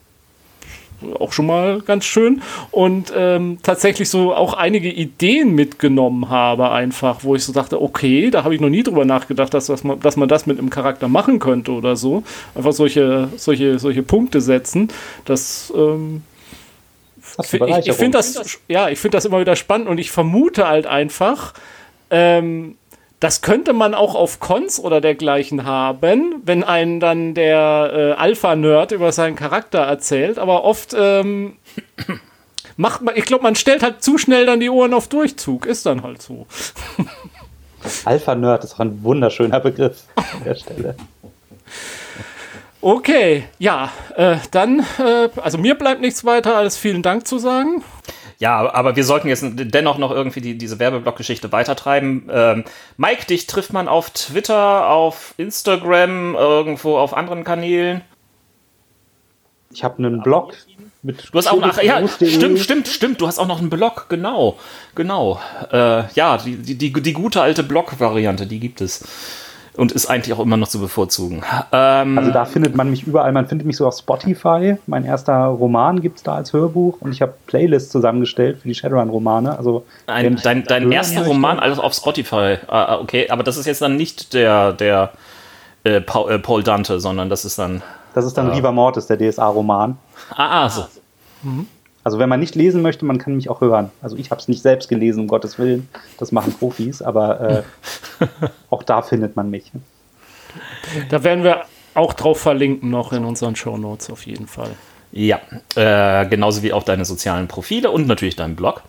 [1.20, 7.24] auch schon mal ganz schön und ähm, tatsächlich so auch einige Ideen mitgenommen habe einfach,
[7.24, 10.00] wo ich so dachte, okay, da habe ich noch nie drüber nachgedacht, dass, dass, man,
[10.00, 12.24] dass man das mit einem Charakter machen könnte oder so.
[12.56, 14.90] Einfach solche, solche, solche Punkte setzen.
[15.26, 16.24] Das ähm,
[17.42, 17.54] ich,
[17.88, 21.54] ich, finde das, ja, ich finde das immer wieder spannend und ich vermute halt einfach,
[22.10, 22.76] ähm,
[23.22, 28.92] das könnte man auch auf Cons oder dergleichen haben, wenn einen dann der äh, Alpha-Nerd
[28.92, 31.58] über seinen Charakter erzählt, aber oft ähm,
[32.78, 35.86] macht man, ich glaube, man stellt halt zu schnell dann die Ohren auf Durchzug, ist
[35.86, 36.48] dann halt so.
[38.06, 40.96] Alpha-Nerd ist auch ein wunderschöner Begriff an der Stelle.
[42.82, 47.84] Okay, ja, äh, dann, äh, also mir bleibt nichts weiter als vielen Dank zu sagen.
[48.42, 52.28] Ja, aber wir sollten jetzt dennoch noch irgendwie die, diese Werbeblock-Geschichte weitertreiben.
[52.34, 52.64] Ähm,
[52.98, 58.02] Mike, dich trifft man auf Twitter, auf Instagram, irgendwo auf anderen Kanälen.
[59.72, 60.56] Ich habe einen Blog
[61.04, 63.22] mit Du hast auch noch, ja, stimmt, stimmt, stimmt.
[63.22, 64.58] Du hast auch noch einen Blog, genau,
[64.96, 65.40] genau.
[65.72, 69.08] Äh, ja, die, die, die, die gute alte Blog-Variante, die gibt es.
[69.78, 71.44] Und ist eigentlich auch immer noch zu bevorzugen.
[71.72, 73.32] Ähm, Also da findet man mich überall.
[73.32, 74.76] Man findet mich so auf Spotify.
[74.86, 78.76] Mein erster Roman gibt es da als Hörbuch und ich habe Playlists zusammengestellt für die
[78.76, 79.58] Shadowrun-Romane.
[79.58, 82.58] Also ein, dein dein erster Roman, alles auf Spotify.
[82.68, 85.12] Ah, okay, aber das ist jetzt dann nicht der, der
[85.84, 87.82] äh, Paul, äh, Paul Dante, sondern das ist dann.
[88.14, 89.98] Das ist dann Riva Mortis, der DSA-Roman.
[90.36, 90.86] Ah, ah so.
[92.04, 93.92] Also wenn man nicht lesen möchte, man kann mich auch hören.
[94.02, 95.88] Also ich habe es nicht selbst gelesen, um Gottes Willen.
[96.18, 97.64] Das machen Profis, aber
[98.20, 98.26] äh,
[98.70, 99.72] auch da findet man mich.
[101.10, 104.72] Da werden wir auch drauf verlinken noch in unseren Shownotes auf jeden Fall.
[105.14, 105.42] Ja,
[105.76, 108.82] äh, genauso wie auch deine sozialen Profile und natürlich deinen Blog.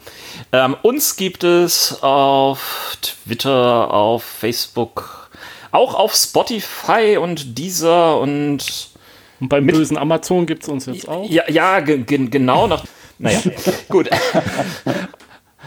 [0.52, 5.30] Ähm, uns gibt es auf Twitter, auf Facebook,
[5.72, 8.92] auch auf Spotify und Deezer und
[9.40, 11.28] Und beim bösen Amazon gibt es uns jetzt auch.
[11.28, 12.84] ja, ja ge ge genau noch.
[13.22, 13.40] Naja,
[13.88, 14.10] gut.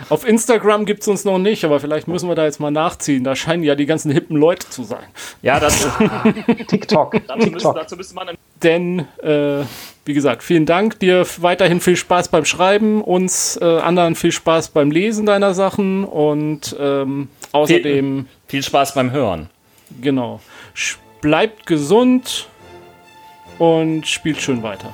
[0.09, 3.23] Auf Instagram gibt es uns noch nicht, aber vielleicht müssen wir da jetzt mal nachziehen.
[3.23, 5.05] Da scheinen ja die ganzen hippen Leute zu sein.
[5.41, 5.87] Ja, das,
[6.67, 7.15] TikTok.
[7.25, 7.75] dazu, TikTok.
[7.75, 8.27] dazu müsste man.
[8.61, 9.63] Denn, äh,
[10.03, 10.99] wie gesagt, vielen Dank.
[10.99, 16.03] Dir weiterhin viel Spaß beim Schreiben, uns äh, anderen viel Spaß beim Lesen deiner Sachen
[16.03, 19.49] und ähm, außerdem, Viel Spaß beim Hören.
[20.01, 20.41] genau,
[20.75, 22.47] sch- bleibt gesund
[23.59, 24.93] und spielt schön weiter.